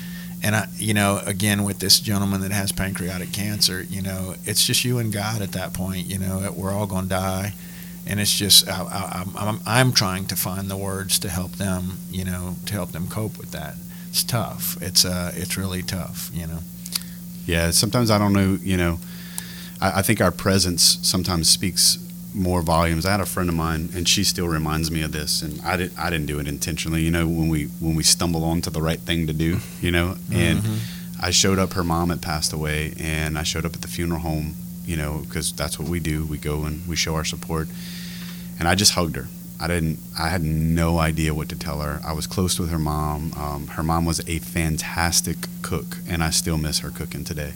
and 0.43 0.57
I, 0.57 0.67
you 0.77 0.95
know, 0.95 1.21
again 1.25 1.65
with 1.65 1.79
this 1.79 2.01
gentleman 2.01 2.41
that 2.41 2.53
has 2.53 2.73
pancreatic 2.73 3.33
cancer, 3.33 3.83
you 3.83 4.03
know, 4.03 4.35
it's 4.45 4.67
just 4.67 4.85
you 4.85 4.99
and 4.99 5.13
God 5.13 5.43
at 5.43 5.53
that 5.53 5.73
point. 5.73 6.07
You 6.07 6.19
know, 6.19 6.53
we're 6.57 6.73
all 6.73 6.87
going 6.87 7.05
to 7.05 7.09
die, 7.11 7.55
and 8.07 8.21
it's 8.21 8.37
just 8.37 8.69
I, 8.69 8.83
I, 8.83 9.21
I'm, 9.21 9.37
I'm 9.37 9.61
I'm 9.67 9.93
trying 9.93 10.27
to 10.27 10.37
find 10.37 10.71
the 10.71 10.77
words 10.77 11.19
to 11.21 11.29
help 11.29 11.53
them, 11.53 11.99
you 12.11 12.25
know, 12.25 12.57
to 12.67 12.73
help 12.73 12.93
them 12.93 13.09
cope 13.09 13.39
with 13.39 13.53
that. 13.53 13.77
It's 14.09 14.25
tough. 14.25 14.77
It's 14.83 15.05
uh, 15.05 15.33
it's 15.35 15.57
really 15.57 15.83
tough. 15.83 16.31
You 16.33 16.47
know. 16.47 16.59
Yeah, 17.47 17.71
sometimes 17.71 18.11
I 18.11 18.19
don't 18.19 18.33
know, 18.33 18.57
you 18.63 18.77
know, 18.77 19.01
I, 19.81 19.99
I 19.99 20.03
think 20.03 20.21
our 20.21 20.31
presence 20.31 20.99
sometimes 21.03 21.49
speaks 21.49 21.99
more 22.35 22.62
volumes. 22.62 23.05
I 23.07 23.11
had 23.12 23.21
a 23.21 23.27
friend 23.27 23.49
of 23.49 23.55
mine, 23.55 23.90
and 23.95 24.09
she 24.09 24.25
still 24.25 24.49
reminds 24.49 24.90
me 24.90 25.03
of 25.03 25.12
this, 25.12 25.42
and 25.42 25.61
I 25.62 25.77
didn't, 25.77 25.99
I 25.99 26.11
didn't 26.11 26.27
do 26.27 26.38
it 26.38 26.49
intentionally. 26.49 27.03
You 27.03 27.11
know, 27.11 27.27
when 27.27 27.49
we 27.49 27.64
when 27.81 27.95
we 27.95 28.03
stumble 28.03 28.45
onto 28.45 28.71
the 28.71 28.83
right 28.83 29.01
thing 29.01 29.27
to 29.27 29.33
do, 29.33 29.59
you 29.81 29.90
know, 29.90 30.16
and 30.33 30.61
I 31.21 31.31
showed 31.31 31.59
up. 31.59 31.75
Her 31.75 31.85
mom 31.85 32.11
had 32.11 32.23
passed 32.23 32.53
away, 32.53 32.95
and 32.99 33.38
I 33.38 33.42
showed 33.42 33.64
up 33.64 33.75
at 33.75 33.83
the 33.83 33.88
funeral 33.88 34.21
home, 34.21 34.55
you 34.85 34.97
know, 34.97 35.23
because 35.29 35.53
that's 35.53 35.79
what 35.79 35.88
we 35.88 36.01
do. 36.01 36.25
We 36.27 36.38
go 36.38 36.64
and 36.64 36.87
we 36.88 36.97
show 36.97 37.14
our 37.14 37.25
support, 37.25 37.68
and 38.59 38.66
I 38.68 38.75
just 38.75 38.92
hugged 38.92 39.16
her. 39.16 39.29
I 39.61 39.68
didn't. 39.68 40.01
I 40.18 40.29
had 40.29 40.42
no 40.42 40.99
idea 40.99 41.35
what 41.35 41.49
to 41.51 41.57
tell 41.57 41.81
her. 41.81 42.01
I 42.05 42.12
was 42.14 42.27
close 42.27 42.59
with 42.59 42.71
her 42.71 42.79
mom. 42.81 43.33
Um, 43.37 43.66
her 43.68 43.83
mom 43.85 44.05
was 44.05 44.21
a 44.29 44.38
fantastic 44.38 45.37
cook, 45.62 45.99
and 46.09 46.23
I 46.23 46.31
still 46.31 46.59
miss 46.59 46.81
her 46.81 46.90
cooking 46.90 47.23
today. 47.25 47.53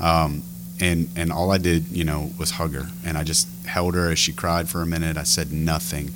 Um, 0.00 0.42
and 0.80 1.08
and 1.16 1.32
all 1.32 1.50
I 1.50 1.58
did, 1.58 1.88
you 1.88 2.04
know, 2.04 2.30
was 2.38 2.52
hug 2.52 2.74
her, 2.74 2.88
and 3.04 3.18
I 3.18 3.24
just 3.24 3.48
held 3.66 3.94
her 3.94 4.10
as 4.10 4.18
she 4.18 4.32
cried 4.32 4.68
for 4.68 4.82
a 4.82 4.86
minute. 4.86 5.16
I 5.16 5.24
said 5.24 5.52
nothing, 5.52 6.14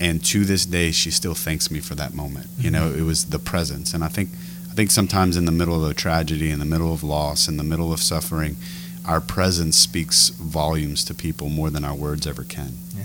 and 0.00 0.24
to 0.26 0.44
this 0.44 0.66
day, 0.66 0.90
she 0.90 1.10
still 1.10 1.34
thanks 1.34 1.70
me 1.70 1.80
for 1.80 1.94
that 1.94 2.14
moment. 2.14 2.48
You 2.58 2.70
know, 2.70 2.90
it 2.90 3.02
was 3.02 3.26
the 3.26 3.38
presence, 3.38 3.94
and 3.94 4.04
I 4.04 4.08
think 4.08 4.30
I 4.70 4.74
think 4.74 4.90
sometimes 4.90 5.36
in 5.36 5.44
the 5.44 5.52
middle 5.52 5.84
of 5.84 5.90
a 5.90 5.94
tragedy, 5.94 6.50
in 6.50 6.58
the 6.58 6.64
middle 6.64 6.92
of 6.92 7.02
loss, 7.02 7.48
in 7.48 7.56
the 7.56 7.64
middle 7.64 7.92
of 7.92 8.00
suffering, 8.00 8.56
our 9.04 9.20
presence 9.20 9.76
speaks 9.76 10.28
volumes 10.30 11.04
to 11.04 11.14
people 11.14 11.48
more 11.48 11.70
than 11.70 11.84
our 11.84 11.94
words 11.94 12.26
ever 12.26 12.44
can. 12.44 12.74
Yeah, 12.96 13.04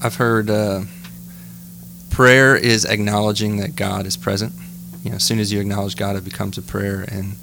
I've 0.00 0.16
heard 0.16 0.50
uh, 0.50 0.82
prayer 2.10 2.56
is 2.56 2.84
acknowledging 2.84 3.58
that 3.58 3.76
God 3.76 4.06
is 4.06 4.16
present. 4.16 4.52
You 5.02 5.10
know, 5.10 5.16
as 5.16 5.24
soon 5.24 5.40
as 5.40 5.52
you 5.52 5.60
acknowledge 5.60 5.96
God, 5.96 6.16
it 6.16 6.24
becomes 6.24 6.58
a 6.58 6.62
prayer, 6.62 7.04
and 7.08 7.36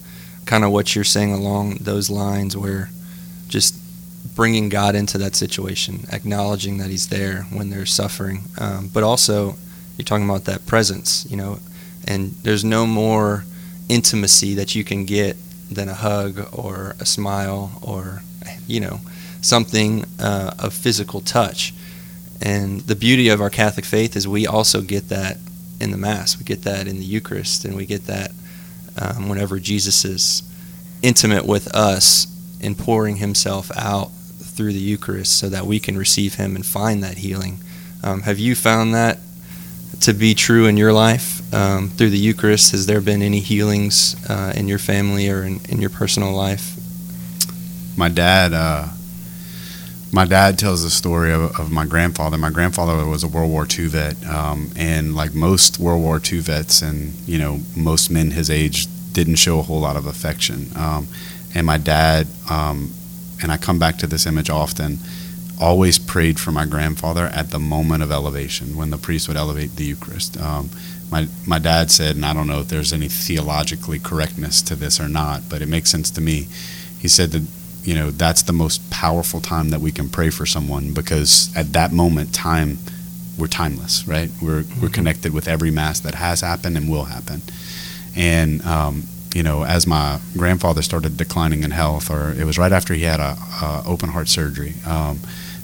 kind 0.50 0.64
of 0.64 0.72
what 0.72 0.96
you're 0.96 1.04
saying 1.04 1.32
along 1.32 1.76
those 1.76 2.10
lines, 2.10 2.58
where 2.58 2.90
just 3.48 3.76
bringing 4.36 4.68
God 4.68 4.96
into 4.96 5.20
that 5.20 5.36
situation, 5.36 6.06
acknowledging 6.12 6.80
that 6.80 6.90
He's 6.90 7.10
there 7.10 7.44
when 7.52 7.70
they're 7.70 7.86
suffering. 7.86 8.46
Um, 8.60 8.90
but 8.92 9.04
also, 9.04 9.58
you're 9.96 10.06
talking 10.06 10.28
about 10.28 10.46
that 10.46 10.66
presence, 10.66 11.28
you 11.30 11.38
know, 11.38 11.60
and 12.08 12.32
there's 12.42 12.66
no 12.66 12.88
more 12.88 13.46
intimacy 13.90 14.56
that 14.56 14.74
you 14.74 14.84
can 14.84 15.06
get 15.06 15.38
than 15.70 15.88
a 15.88 15.94
hug 15.94 16.50
or 16.52 16.96
a 17.00 17.06
smile 17.06 17.80
or, 17.84 18.24
you 18.66 18.80
know, 18.80 19.02
something 19.42 20.04
uh, 20.20 20.56
of 20.58 20.74
physical 20.74 21.22
touch. 21.22 21.76
And 22.42 22.82
the 22.82 22.96
beauty 22.96 23.30
of 23.30 23.40
our 23.40 23.52
Catholic 23.52 23.86
faith 23.86 24.16
is 24.16 24.28
we 24.28 24.48
also 24.48 24.82
get 24.82 25.10
that 25.10 25.38
in 25.80 25.92
the 25.92 25.98
Mass. 25.98 26.40
We 26.40 26.44
get 26.44 26.64
that 26.64 26.88
in 26.88 26.98
the 26.98 27.06
Eucharist, 27.06 27.66
and 27.66 27.76
we 27.76 27.86
get 27.86 28.08
that 28.08 28.32
um, 29.00 29.30
whenever 29.30 29.60
Jesus 29.60 30.06
is 30.06 30.44
intimate 31.02 31.46
with 31.46 31.74
us 31.76 32.28
in 32.60 32.76
pouring 32.76 33.18
Himself 33.18 33.72
out 33.76 34.12
through 34.40 34.74
the 34.74 34.80
Eucharist 34.80 35.38
so 35.38 35.50
that 35.50 35.66
we 35.66 35.80
can 35.80 35.98
receive 35.98 36.36
Him 36.36 36.56
and 36.56 36.66
find 36.66 37.04
that 37.04 37.20
healing. 37.20 37.60
Um, 38.04 38.22
have 38.22 38.40
you 38.40 38.56
found 38.56 38.94
that 38.94 39.20
to 40.02 40.14
be 40.14 40.34
true 40.34 40.66
in 40.68 40.78
your 40.78 40.94
life 40.94 41.54
um, 41.54 41.90
through 41.90 42.10
the 42.10 42.18
Eucharist? 42.18 42.72
Has 42.72 42.86
there 42.86 43.02
been 43.02 43.22
any 43.22 43.40
healings 43.40 44.16
uh, 44.30 44.54
in 44.56 44.68
your 44.68 44.80
family 44.80 45.30
or 45.30 45.44
in, 45.44 45.60
in 45.70 45.82
your 45.82 45.90
personal 45.90 46.34
life? 46.34 46.76
My 47.98 48.10
dad. 48.10 48.54
Uh 48.54 48.90
my 50.12 50.26
dad 50.26 50.58
tells 50.58 50.84
the 50.84 50.90
story 50.90 51.32
of, 51.32 51.60
of, 51.60 51.72
my 51.72 51.86
grandfather. 51.86 52.38
My 52.38 52.50
grandfather 52.50 53.06
was 53.06 53.24
a 53.24 53.28
World 53.28 53.52
War 53.52 53.68
II 53.70 53.88
vet, 53.88 54.26
um, 54.26 54.72
and 54.76 55.16
like 55.16 55.34
most 55.34 55.80
World 55.80 56.02
War 56.02 56.20
II 56.20 56.40
vets, 56.40 56.82
and 56.82 57.14
you 57.28 57.38
know 57.38 57.60
most 57.76 58.10
men 58.10 58.32
his 58.32 58.50
age 58.50 58.88
didn't 59.14 59.36
show 59.36 59.60
a 59.60 59.62
whole 59.62 59.80
lot 59.80 59.96
of 59.96 60.06
affection. 60.06 60.70
Um, 60.76 61.08
and 61.54 61.66
my 61.66 61.78
dad, 61.78 62.28
um, 62.50 62.92
and 63.42 63.52
I 63.52 63.58
come 63.58 63.80
back 63.80 63.98
to 63.98 64.08
this 64.08 64.26
image 64.26 64.50
often, 64.50 64.98
always 65.60 66.00
prayed 66.00 66.40
for 66.40 66.52
my 66.52 66.66
grandfather 66.66 67.26
at 67.26 67.52
the 67.52 67.60
moment 67.60 68.02
of 68.02 68.12
elevation 68.12 68.76
when 68.76 68.90
the 68.90 68.98
priest 68.98 69.28
would 69.28 69.38
elevate 69.38 69.76
the 69.76 69.86
Eucharist. 69.86 70.40
Um, 70.40 70.70
my 71.12 71.28
my 71.46 71.60
dad 71.60 71.92
said, 71.92 72.16
and 72.16 72.26
I 72.26 72.34
don't 72.34 72.48
know 72.48 72.62
if 72.62 72.68
there's 72.68 72.94
any 72.94 73.10
theologically 73.10 74.00
correctness 74.00 74.64
to 74.64 74.76
this 74.76 75.00
or 75.00 75.08
not, 75.08 75.50
but 75.50 75.62
it 75.62 75.68
makes 75.68 75.92
sense 75.92 76.10
to 76.12 76.22
me. 76.22 76.48
He 77.00 77.08
said 77.08 77.32
that 77.32 77.44
you 77.84 77.96
know 77.96 78.12
that's 78.12 78.44
the 78.44 78.54
most 78.54 78.90
powerful 78.92 79.40
time 79.40 79.70
that 79.70 79.80
we 79.80 79.92
can 79.92 80.10
pray 80.10 80.30
for 80.30 80.46
someone 80.46 80.94
because 80.94 81.56
at 81.56 81.74
that 81.74 81.92
moment 81.92 82.34
time 82.34 82.78
we're 83.38 83.48
timeless 83.48 84.08
right? 84.08 84.30
We're 84.42 84.64
mm-hmm. 84.64 84.82
we're 84.82 84.90
connected 84.90 85.34
with 85.34 85.48
every 85.48 85.72
mass 85.72 86.00
that 86.02 86.16
has 86.16 86.42
happened 86.42 86.76
and 86.78 86.90
will 86.90 87.06
happen. 87.06 87.42
And 88.16 88.62
um, 88.64 89.04
you 89.34 89.44
know 89.44 89.64
as 89.64 89.86
my 89.88 90.20
grandfather 90.34 90.82
started 90.82 91.18
declining 91.18 91.64
in 91.64 91.72
health 91.72 92.10
or 92.10 92.32
it 92.32 92.46
was 92.46 92.58
right 92.58 92.72
after 92.72 92.94
he 92.94 93.04
had 93.04 93.20
a, 93.20 93.38
a 93.62 93.84
open 93.86 94.10
heart 94.10 94.28
surgery 94.28 94.74
um, 94.86 95.20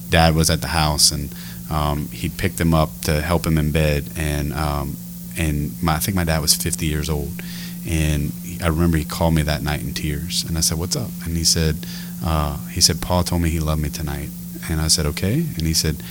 dad 0.10 0.36
was 0.36 0.50
at 0.50 0.62
the 0.62 0.68
house 0.68 1.12
and 1.12 1.34
um, 1.70 2.08
he 2.10 2.30
picked 2.30 2.60
him 2.60 2.74
up 2.74 2.90
to 3.02 3.22
help 3.22 3.46
him 3.46 3.58
in 3.58 3.72
bed. 3.72 4.10
And 4.16 4.54
um, 4.54 4.98
and 5.38 5.72
my, 5.82 5.96
I 5.96 6.00
think 6.00 6.16
my 6.16 6.24
dad 6.24 6.40
was 6.40 6.56
50 6.56 6.86
years 6.86 7.10
old. 7.10 7.42
And 7.88 8.32
I 8.66 8.70
remember 8.70 8.98
he 8.98 9.06
called 9.06 9.36
me 9.36 9.44
that 9.44 9.62
night 9.62 9.84
in 9.84 9.94
tears 9.94 10.44
and 10.44 10.58
I 10.58 10.62
said 10.62 10.78
what's 10.78 10.96
up 10.96 11.12
and 11.26 11.38
he 11.38 11.44
said 11.44 11.86
uh, 12.24 12.58
he 12.68 12.82
said, 12.82 13.02
Paul 13.02 13.24
told 13.24 13.42
me 13.42 13.50
he 13.50 13.60
loved 13.60 13.82
me 13.82 13.90
tonight. 13.90 14.30
And 14.70 14.82
I 14.82 14.88
said, 14.88 15.06
okay. 15.06 15.34
And 15.34 15.62
he 15.62 15.74
said, 15.74 16.02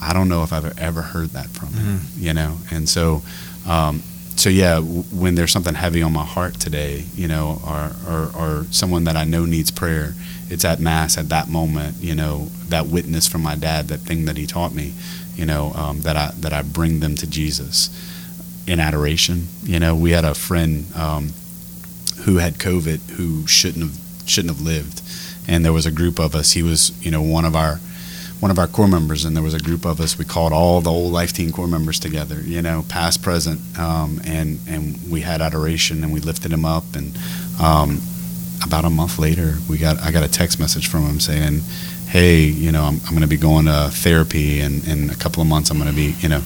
I 0.00 0.12
don't 0.12 0.28
know 0.28 0.44
if 0.44 0.52
I've 0.52 0.78
ever 0.78 1.02
heard 1.02 1.30
that 1.30 1.48
from 1.48 1.72
him, 1.72 1.98
mm-hmm. 1.98 2.22
you 2.22 2.32
know? 2.32 2.58
And 2.70 2.88
so, 2.88 3.22
um, 3.66 4.02
so 4.36 4.50
yeah, 4.50 4.76
w- 4.76 5.02
when 5.12 5.34
there's 5.34 5.50
something 5.50 5.74
heavy 5.74 6.02
on 6.02 6.12
my 6.12 6.24
heart 6.24 6.60
today, 6.60 7.04
you 7.16 7.26
know, 7.26 7.60
or, 7.66 7.90
or, 8.08 8.30
or 8.36 8.64
someone 8.70 9.04
that 9.04 9.16
I 9.16 9.24
know 9.24 9.46
needs 9.46 9.70
prayer, 9.70 10.14
it's 10.48 10.64
at 10.64 10.78
mass 10.78 11.18
at 11.18 11.28
that 11.30 11.48
moment, 11.48 11.96
you 12.00 12.14
know, 12.14 12.48
that 12.68 12.86
witness 12.86 13.26
from 13.26 13.42
my 13.42 13.56
dad, 13.56 13.88
that 13.88 13.98
thing 13.98 14.26
that 14.26 14.36
he 14.36 14.46
taught 14.46 14.74
me, 14.74 14.92
you 15.34 15.46
know, 15.46 15.72
um, 15.74 16.02
that 16.02 16.16
I, 16.16 16.30
that 16.36 16.52
I 16.52 16.62
bring 16.62 17.00
them 17.00 17.16
to 17.16 17.26
Jesus 17.26 17.90
in 18.66 18.78
adoration. 18.78 19.48
You 19.64 19.80
know, 19.80 19.96
we 19.96 20.12
had 20.12 20.24
a 20.24 20.34
friend, 20.34 20.86
um, 20.94 21.30
who 22.24 22.36
had 22.38 22.54
COVID 22.54 23.10
who 23.12 23.46
shouldn't 23.46 23.84
have, 23.84 24.28
shouldn't 24.28 24.54
have 24.56 24.64
lived 24.64 25.02
and 25.46 25.64
there 25.64 25.72
was 25.72 25.86
a 25.86 25.92
group 25.92 26.18
of 26.18 26.34
us. 26.34 26.52
He 26.52 26.62
was, 26.62 26.92
you 27.04 27.10
know, 27.10 27.22
one 27.22 27.44
of 27.44 27.54
our 27.54 27.80
one 28.40 28.50
of 28.50 28.58
our 28.58 28.66
core 28.66 28.88
members, 28.88 29.24
and 29.24 29.34
there 29.34 29.42
was 29.42 29.54
a 29.54 29.58
group 29.58 29.86
of 29.86 30.00
us. 30.00 30.18
We 30.18 30.24
called 30.24 30.52
all 30.52 30.80
the 30.80 30.90
old 30.90 31.12
Life 31.12 31.32
Team 31.32 31.50
core 31.50 31.68
members 31.68 31.98
together, 31.98 32.40
you 32.40 32.60
know, 32.60 32.84
past, 32.88 33.22
present, 33.22 33.60
um, 33.78 34.20
and 34.24 34.58
and 34.68 34.98
we 35.10 35.20
had 35.20 35.40
adoration, 35.40 36.02
and 36.02 36.12
we 36.12 36.20
lifted 36.20 36.52
him 36.52 36.64
up. 36.64 36.84
And 36.94 37.16
um, 37.60 38.00
about 38.64 38.84
a 38.84 38.90
month 38.90 39.18
later, 39.18 39.54
we 39.68 39.78
got 39.78 40.00
I 40.00 40.10
got 40.10 40.24
a 40.24 40.28
text 40.28 40.58
message 40.58 40.88
from 40.88 41.04
him 41.04 41.20
saying, 41.20 41.60
"Hey, 42.08 42.40
you 42.44 42.72
know, 42.72 42.84
I'm, 42.84 43.00
I'm 43.04 43.10
going 43.10 43.22
to 43.22 43.26
be 43.26 43.36
going 43.36 43.66
to 43.66 43.88
therapy, 43.90 44.60
and 44.60 44.86
in 44.86 45.10
a 45.10 45.16
couple 45.16 45.40
of 45.42 45.48
months, 45.48 45.70
I'm 45.70 45.78
going 45.78 45.90
to 45.90 45.96
be, 45.96 46.14
you 46.20 46.28
know." 46.28 46.42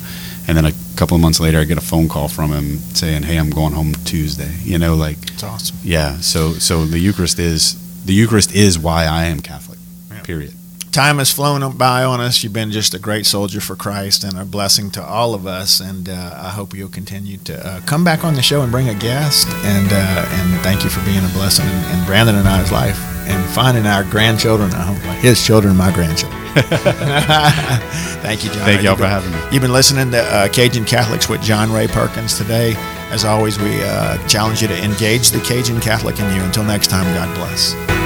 And 0.47 0.57
then 0.57 0.65
a 0.65 0.73
couple 0.99 1.15
of 1.15 1.21
months 1.21 1.39
later, 1.39 1.61
I 1.61 1.65
get 1.65 1.79
a 1.79 1.81
phone 1.81 2.09
call 2.09 2.29
from 2.29 2.51
him 2.51 2.79
saying, 2.93 3.23
"Hey, 3.23 3.37
I'm 3.37 3.51
going 3.51 3.73
home 3.73 3.95
Tuesday." 4.05 4.53
You 4.65 4.79
know, 4.79 4.97
like 4.97 5.19
it's 5.31 5.45
awesome. 5.45 5.77
Yeah. 5.85 6.19
So 6.21 6.55
so 6.55 6.85
the 6.85 6.99
Eucharist 6.99 7.39
is 7.39 7.77
the 8.05 8.13
Eucharist 8.13 8.53
is 8.55 8.79
why 8.79 9.05
I 9.05 9.27
am 9.27 9.41
Catholic. 9.41 9.79
Yeah. 10.11 10.23
Period. 10.23 10.55
Time 10.91 11.19
has 11.19 11.31
flown 11.31 11.77
by 11.77 12.03
on 12.03 12.21
us. 12.21 12.43
You've 12.43 12.55
been 12.55 12.73
just 12.73 12.95
a 12.95 12.99
great 12.99 13.27
soldier 13.27 13.61
for 13.61 13.77
Christ 13.77 14.25
and 14.25 14.37
a 14.39 14.45
blessing 14.45 14.91
to 14.93 15.05
all 15.05 15.35
of 15.35 15.47
us. 15.47 15.81
And 15.81 16.09
uh, 16.09 16.35
I 16.35 16.49
hope 16.49 16.75
you'll 16.75 16.89
continue 16.89 17.37
to 17.45 17.55
uh, 17.65 17.81
come 17.83 18.03
back 18.03 18.25
on 18.25 18.35
the 18.35 18.43
show 18.43 18.63
and 18.63 18.73
bring 18.73 18.89
a 18.89 18.95
guest. 18.95 19.47
And 19.65 19.89
uh, 19.93 20.27
and 20.39 20.61
thank 20.63 20.83
you 20.83 20.91
for 20.91 21.05
being 21.05 21.25
a 21.25 21.33
blessing 21.35 21.67
in, 21.67 21.99
in 21.99 22.05
Brandon 22.07 22.35
and 22.35 22.49
I's 22.49 22.73
life 22.73 22.99
and 23.29 23.55
finding 23.55 23.87
our 23.87 24.03
grandchildren. 24.03 24.73
I 24.73 24.83
hope 24.83 24.99
his 25.23 25.45
children, 25.47 25.77
my 25.77 25.93
grandchildren. 25.93 26.38
thank 28.23 28.45
you, 28.45 28.51
John. 28.51 28.65
Thank 28.65 28.83
y'all 28.83 28.97
for 28.97 29.07
having 29.07 29.31
me. 29.31 29.39
You've 29.53 29.63
been 29.63 29.73
listening 29.73 30.11
to 30.13 30.23
uh, 30.23 30.49
Cajun 30.49 30.85
Catholics 30.85 31.29
with 31.29 31.43
John 31.43 31.73
Ray 31.73 31.87
Perkins 31.87 32.37
today. 32.37 32.75
As 33.11 33.25
always, 33.25 33.59
we 33.59 33.83
uh, 33.83 34.19
challenge 34.27 34.63
you 34.63 34.69
to 34.69 34.85
engage 34.85 35.31
the 35.31 35.41
Cajun 35.41 35.81
Catholic 35.81 36.19
in 36.19 36.35
you. 36.35 36.43
Until 36.43 36.65
next 36.65 36.89
time, 36.89 37.05
God 37.15 37.35
bless. 37.37 37.98